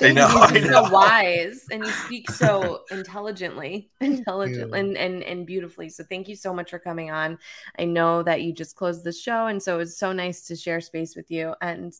[0.00, 0.58] I Thank know, you.
[0.64, 4.74] You're so wise and you speak so intelligently, intelligent you.
[4.74, 5.88] and, and and beautifully.
[5.88, 7.38] So thank you so much for coming on.
[7.78, 10.80] I know that you just closed the show, and so it's so nice to share
[10.80, 11.54] space with you.
[11.62, 11.94] And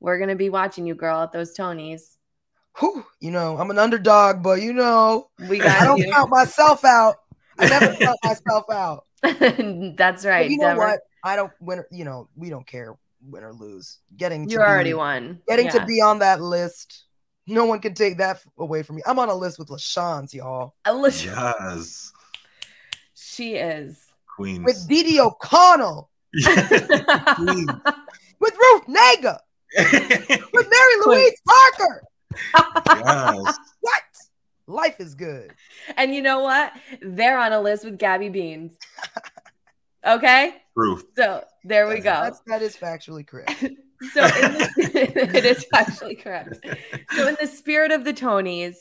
[0.00, 2.16] we're gonna be watching you, girl, at those Tonys.
[2.80, 6.10] Whew, you know, I'm an underdog, but you know, We I don't you.
[6.10, 7.16] count myself out.
[7.58, 9.04] I never count myself out.
[9.22, 10.50] That's But right.
[10.50, 11.00] you know what?
[11.22, 11.84] I don't win.
[11.90, 13.98] You know, we don't care win or lose.
[14.16, 15.40] Getting You to already be, won.
[15.48, 15.72] Getting Yeah.
[15.72, 17.04] to be on that list,
[17.46, 19.02] no one can take that away from me.
[19.06, 20.74] I'm on a list with LaChanze, y'all.
[20.84, 22.12] Alicia, yes.
[23.14, 24.04] she is.
[24.36, 24.64] Queens.
[24.64, 26.10] With Didi O'Connell,
[26.44, 27.70] Queens.
[28.40, 29.38] with Ruth Negga,
[29.78, 32.02] with Mary Louise Parker.
[32.54, 33.58] Yes.
[33.80, 34.02] What?
[34.66, 35.52] Life is good.
[35.96, 36.72] and you know what?
[37.02, 38.76] They're on a list with Gabby Beans.
[40.06, 41.02] Okay, Proof.
[41.16, 42.10] so there we go.
[42.10, 43.64] That's, that is factually correct.
[44.12, 44.70] So the,
[45.36, 46.58] it is actually correct.
[47.16, 48.74] So in the spirit of the Tonys,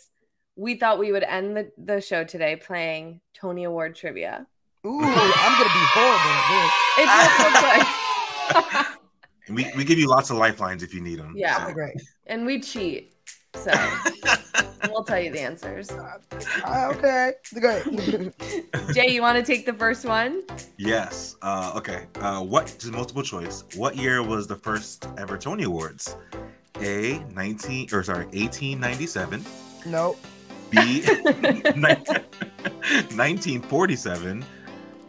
[0.57, 4.45] we thought we would end the, the show today playing Tony Award trivia.
[4.85, 6.33] Ooh, I'm gonna be horrible
[6.97, 7.85] at
[8.57, 8.85] It's so good.
[9.47, 11.33] And we, we give you lots of lifelines if you need them.
[11.35, 11.53] Yeah.
[11.59, 11.63] this.
[11.65, 11.95] Okay, great.
[12.27, 13.12] and we cheat.
[13.55, 13.71] So
[14.89, 15.89] we'll tell you the answers.
[15.91, 17.83] Uh, okay, great.
[18.93, 20.43] Jay, you want to take the first one?
[20.77, 21.35] Yes.
[21.41, 22.05] Uh, okay.
[22.15, 22.67] Uh, what?
[22.79, 23.63] Just multiple choice.
[23.75, 26.17] What year was the first ever Tony Awards?
[26.81, 27.19] A.
[27.33, 29.43] Nineteen or sorry, eighteen ninety seven.
[29.85, 30.17] nope.
[30.71, 31.05] B.
[33.15, 34.43] Nineteen forty seven.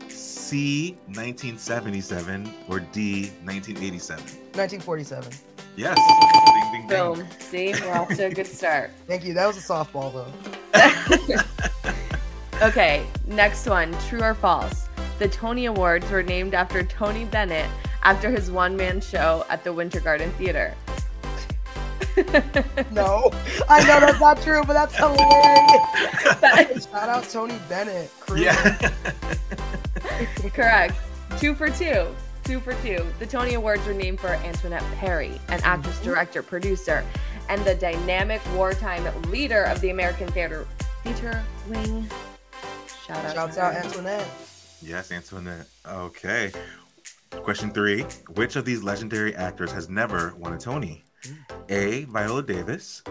[0.08, 0.96] C.
[1.08, 2.52] Nineteen seventy seven.
[2.68, 3.32] Or D.
[3.44, 4.24] Nineteen eighty seven.
[4.54, 5.32] 1947.
[5.76, 5.98] Yes.
[5.98, 7.14] Ding, ding, ding.
[7.14, 7.26] Boom.
[7.38, 8.90] See, we're off to a good start.
[9.06, 9.34] Thank you.
[9.34, 10.32] That was a softball though.
[12.66, 14.88] okay, next one true or false?
[15.18, 17.68] The Tony Awards were named after Tony Bennett
[18.02, 20.74] after his one man show at the Winter Garden Theater.
[22.92, 23.32] No,
[23.68, 26.84] I know that's not true, but that's hilarious.
[26.86, 28.08] Shout out Tony Bennett.
[28.20, 28.40] Crew.
[28.40, 28.92] Yeah.
[30.52, 30.94] Correct.
[31.40, 32.06] Two for two.
[32.44, 33.06] Two for two.
[33.18, 35.64] The Tony Awards were named for Antoinette Perry, an mm-hmm.
[35.64, 37.04] actress, director, producer,
[37.48, 40.66] and the dynamic wartime leader of the American theater
[41.02, 42.06] theater wing.
[43.06, 43.34] Shout out.
[43.34, 43.74] Shouts out.
[43.74, 44.28] Antoinette.
[44.82, 45.66] Yes, Antoinette.
[45.86, 46.52] Okay.
[47.30, 48.02] Question three.
[48.34, 51.04] Which of these legendary actors has never won a Tony?
[51.70, 52.04] A.
[52.04, 53.02] Viola Davis.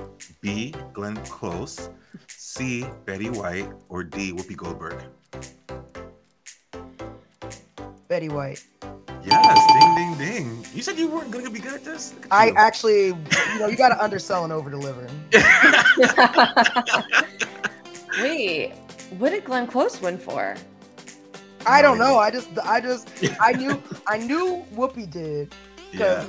[0.42, 0.74] B.
[0.94, 1.90] Glenn Close.
[2.28, 2.86] C.
[3.06, 3.70] Betty White.
[3.90, 4.32] Or D.
[4.32, 5.02] Whoopi Goldberg.
[8.08, 8.64] Betty White.
[9.26, 10.66] Yes, ding, ding, ding.
[10.74, 12.14] You said you weren't going to be good at this?
[12.24, 12.54] At I you.
[12.58, 13.18] actually, you
[13.60, 15.08] know, you got to undersell and over deliver.
[18.22, 18.74] Wait,
[19.18, 20.56] what did Glenn Close win for?
[21.66, 22.18] I don't know.
[22.18, 23.10] I just, I just,
[23.40, 25.54] I knew, I knew Whoopi did,
[25.94, 26.28] yeah.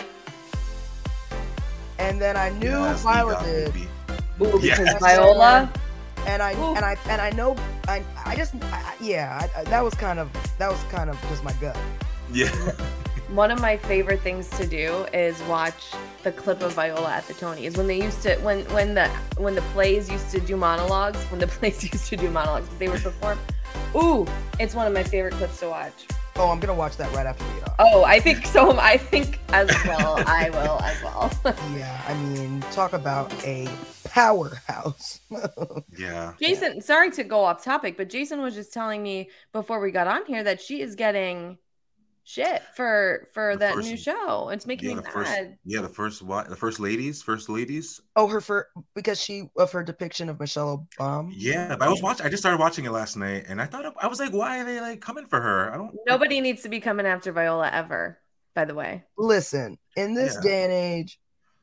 [1.99, 3.73] and then I knew Yes, Viola did,
[4.39, 4.55] Whoopi.
[4.55, 4.79] Ooh, Yeah.
[4.79, 5.73] because Viola.
[6.27, 6.75] and I, Ooh.
[6.77, 7.57] and I, and I know,
[7.89, 11.11] I, I just, I, I- yeah, I, I, that was kind of, that was kind
[11.11, 11.77] of just my gut.
[12.35, 12.49] Yeah.
[13.29, 15.93] One of my favorite things to do is watch
[16.25, 19.09] the clip of Viola at the Tonys when they used to when when the
[19.39, 22.89] when the plays used to do monologues when the plays used to do monologues they
[22.89, 23.39] would perform.
[23.97, 24.27] Ooh,
[24.59, 26.07] it's one of my favorite clips to watch.
[26.37, 27.77] Oh, I'm gonna watch that right after we get off.
[27.79, 28.73] Oh, I think so.
[28.79, 30.23] I think as well.
[30.27, 31.33] I will as well.
[31.77, 33.69] Yeah, I mean, talk about a
[34.05, 35.21] powerhouse.
[35.97, 36.35] Yeah.
[36.41, 40.09] Jason, sorry to go off topic, but Jason was just telling me before we got
[40.09, 41.59] on here that she is getting
[42.25, 44.49] shit for for The that first- new show.
[44.49, 45.59] It's making Yeah, me the first, mad.
[45.65, 46.49] yeah, the first what?
[46.49, 48.01] The first ladies, first ladies.
[48.17, 51.31] oh, her for because she of her depiction of Michelle Obama.
[51.35, 52.27] Yeah, but I was watching.
[52.27, 54.65] I just started watching it last night, and I thought I was like, why are
[54.65, 55.73] they like coming for her?
[55.73, 55.95] I don't.
[56.07, 58.19] Nobody needs to be coming after Viola ever.
[58.55, 60.41] By the way, Listen, in this Yeah.
[60.51, 61.19] day and age,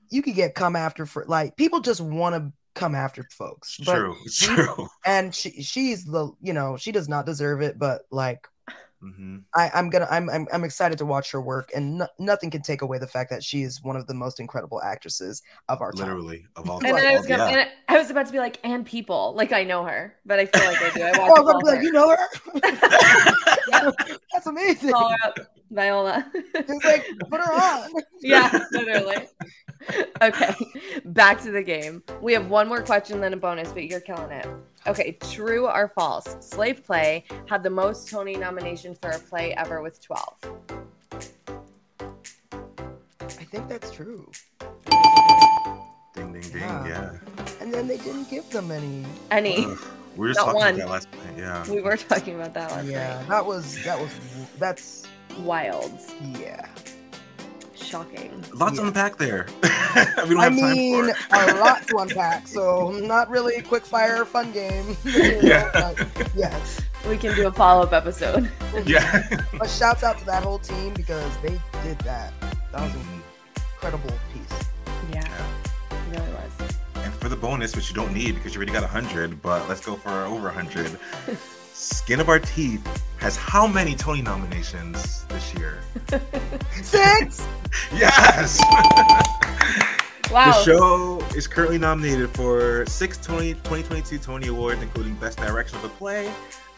[0.10, 3.78] you could get come after for like people just want to come after folks.
[3.86, 4.16] But true.
[4.26, 4.88] It's true.
[5.06, 7.80] and she she's the you know she does not deserve it.
[7.80, 8.46] But like
[9.02, 12.50] hmm I I'm gonna I'm I'm, I'm excited to watch her work, and no, nothing
[12.52, 15.82] can take away the fact that she is one of the most incredible actresses of
[15.82, 16.08] our time.
[16.08, 16.96] Literally of all and time.
[16.96, 17.60] then I was gonna, yeah.
[17.62, 20.46] and I was about to be like, and people, like I know her, but I
[20.46, 21.02] feel like I do.
[21.02, 21.84] I Oh, watch I'm gonna be like, her.
[21.84, 23.92] you know her?
[24.34, 24.92] That's amazing.
[24.92, 25.36] Call her up,
[25.72, 26.32] Viola.
[26.54, 27.90] It's like put her on.
[28.22, 29.28] yeah, literally.
[30.22, 30.54] Okay,
[31.06, 32.04] back to the game.
[32.22, 34.48] We have one more question, then a bonus, but you're killing it.
[34.88, 36.38] Okay, true or false?
[36.40, 40.38] Slave Play had the most Tony nominations for a play ever with 12.
[43.20, 44.32] I think that's true.
[46.16, 46.62] Ding ding ding.
[46.62, 46.88] Yeah.
[46.88, 47.18] Yeah.
[47.60, 49.06] And then they didn't give them any.
[49.30, 49.66] Any.
[49.66, 49.78] Ugh,
[50.16, 50.76] we were just talking one.
[50.76, 51.38] about that last night.
[51.38, 51.70] Yeah.
[51.70, 54.10] We were talking about that last Yeah, that was that was
[54.58, 55.08] that's.
[55.40, 55.98] Wild.
[56.38, 56.68] yeah.
[57.92, 58.44] Shocking.
[58.54, 59.48] Lots to unpack there.
[59.64, 59.70] we
[60.34, 63.86] don't I have time mean, for a lot to unpack, so not really a quick
[63.86, 64.96] fire fun game.
[65.06, 65.94] Yeah.
[66.36, 66.80] Yes.
[67.10, 68.50] We can do a follow up episode.
[68.86, 69.28] yeah.
[69.58, 72.32] But shouts out to that whole team because they did that.
[72.72, 73.02] That was an
[73.58, 74.70] incredible piece.
[75.12, 75.26] Yeah.
[75.92, 76.78] It really was.
[76.96, 79.86] And for the bonus, which you don't need because you already got 100, but let's
[79.86, 80.98] go for over 100.
[81.74, 82.86] Skin of Our Teeth
[83.18, 85.80] has how many Tony nominations this year?
[86.84, 87.48] Six!
[87.94, 88.62] Yes!
[90.32, 90.46] Wow.
[90.52, 95.84] The show is currently nominated for six Tony 2022 Tony Awards, including Best Direction of
[95.84, 96.32] a Play,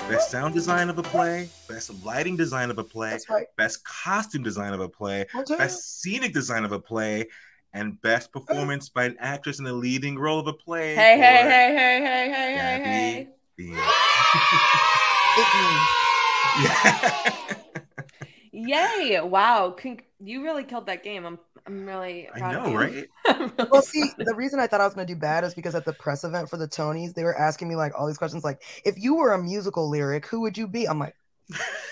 [0.10, 3.46] Best Sound Design of a Play, Best Lighting Design of a Play, right.
[3.56, 5.28] Best Costume Design of a Play.
[5.48, 7.28] Best Scenic Design of a Play,
[7.74, 10.96] and Best Performance by an Actress in a Leading Role of a Play.
[10.96, 13.28] Hey, hey, hey, hey, hey, hey, hey, hey.
[13.58, 13.76] Dean.
[15.36, 15.48] It
[16.64, 17.56] Yeah.
[18.52, 19.20] Yay!
[19.22, 21.26] Wow, Con- you really killed that game.
[21.26, 22.30] I'm, I'm really.
[22.34, 22.78] I Proud of know, you.
[22.78, 23.08] right?
[23.28, 25.74] Really Well, see, the reason I thought I was going to do bad is because
[25.76, 28.44] at the press event for the Tonys, they were asking me like all these questions,
[28.44, 30.86] like, if you were a musical lyric, who would you be?
[30.86, 31.16] I'm like,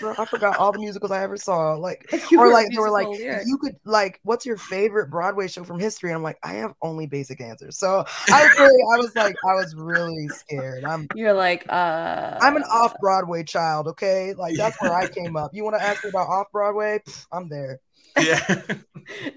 [0.00, 1.74] bro, I forgot all the musicals I ever saw.
[1.74, 3.46] Like, You or like they were like, musical lyric.
[3.46, 6.10] you could like, what's your favorite Broadway show from history?
[6.10, 7.78] And I'm like, I have only basic answers.
[7.78, 10.84] So I was really, I was like, I was really scared.
[10.84, 12.38] I'm You're like, uh.
[12.40, 14.34] I'm an off Broadway child, okay?
[14.34, 15.50] Like that's where I came up.
[15.54, 17.02] You want to ask me about off Broadway?
[17.32, 17.80] I'm there.
[18.20, 18.62] Yeah.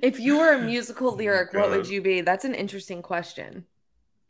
[0.02, 2.22] If you were a musical lyric, what would you be?
[2.22, 3.66] That's an interesting question.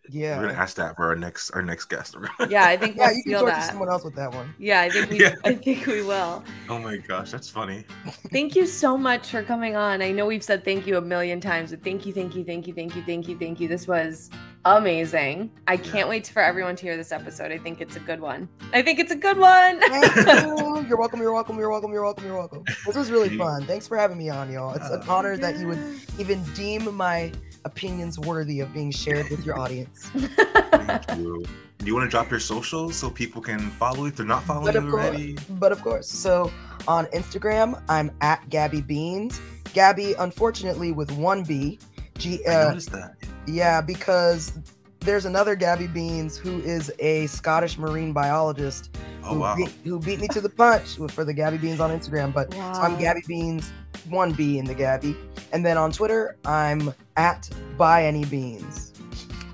[0.10, 0.38] Yeah.
[0.38, 2.16] We're gonna ask that for our next our next guest.
[2.50, 3.70] Yeah, I think Yeah, we'll you can steal torture that.
[3.70, 4.54] someone else with that one.
[4.58, 5.20] Yeah, I think we.
[5.20, 5.36] Yeah.
[5.44, 6.44] I think we will.
[6.70, 7.86] oh my gosh, that's funny.
[8.32, 10.02] Thank you so much for coming on.
[10.02, 12.68] I know we've said thank you a million times, but thank you, thank you, thank
[12.68, 13.68] you, thank you, thank you, thank you.
[13.68, 14.30] This was
[14.66, 15.52] amazing.
[15.68, 17.52] I can't wait for everyone to hear this episode.
[17.52, 18.50] I think it's a good one.
[18.74, 19.80] I think it's a good one.
[19.80, 20.86] Thank you.
[20.88, 21.20] You're welcome.
[21.20, 21.58] You're welcome.
[21.58, 21.92] You're welcome.
[21.92, 22.26] You're welcome.
[22.26, 22.64] You're welcome.
[22.86, 23.66] This was really fun.
[23.66, 24.74] Thanks for having me on, y'all.
[24.76, 25.12] It's an oh.
[25.12, 25.80] honor oh that you would
[26.20, 27.32] even deem my
[27.66, 30.10] opinions worthy of being shared with your audience.
[30.16, 31.44] Thank you.
[31.80, 34.44] Do you want to drop your socials so people can follow you if they're not
[34.44, 35.38] following But you of course, already?
[35.52, 36.08] but of course.
[36.08, 36.52] So
[36.88, 39.40] on Instagram, I'm at Gabby Beans.
[39.74, 41.80] Gabby, unfortunately, with one B.
[42.18, 42.46] G.
[42.48, 43.16] I Uh, noticed that.
[43.46, 44.54] yeah, because
[45.02, 49.56] there's another Gabby Beans who is a Scottish marine biologist Oh who, wow.
[49.56, 52.32] beat, who beat me to the punch for the Gabby Beans on Instagram.
[52.34, 53.70] But so I'm Gabby Beans,
[54.10, 55.16] one B in the Gabby,
[55.54, 58.94] and then on Twitter I'm at Buy Any Beans.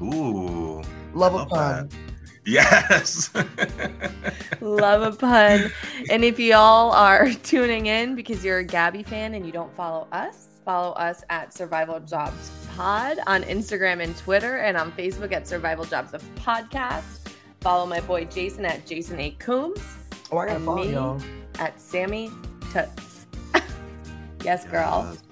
[0.02, 0.82] Ooh.
[1.14, 1.90] Love a Love pun.
[2.46, 3.32] Yes.
[4.62, 5.72] Love a pun.
[6.10, 10.08] And if y'all are tuning in because you're a Gabby fan and you don't follow
[10.12, 15.48] us, follow us at Survival Jobs Pod on Instagram and Twitter, and on Facebook at
[15.48, 17.28] Survival Jobs of Podcast.
[17.60, 19.32] Follow my boy Jason at Jason A.
[19.32, 19.84] Coombs
[20.32, 20.94] Oh, I gotta And follow me?
[20.94, 21.22] y'all.
[21.60, 22.32] at Sammy
[22.72, 23.11] Toots.
[24.44, 25.08] Yes, girl.
[25.10, 25.24] Yes.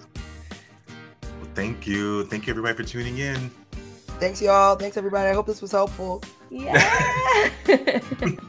[1.21, 2.25] Well, thank you.
[2.25, 3.49] Thank you everybody for tuning in.
[4.19, 4.75] Thanks, y'all.
[4.75, 5.29] Thanks, everybody.
[5.29, 6.21] I hope this was helpful.
[6.49, 7.49] Yeah.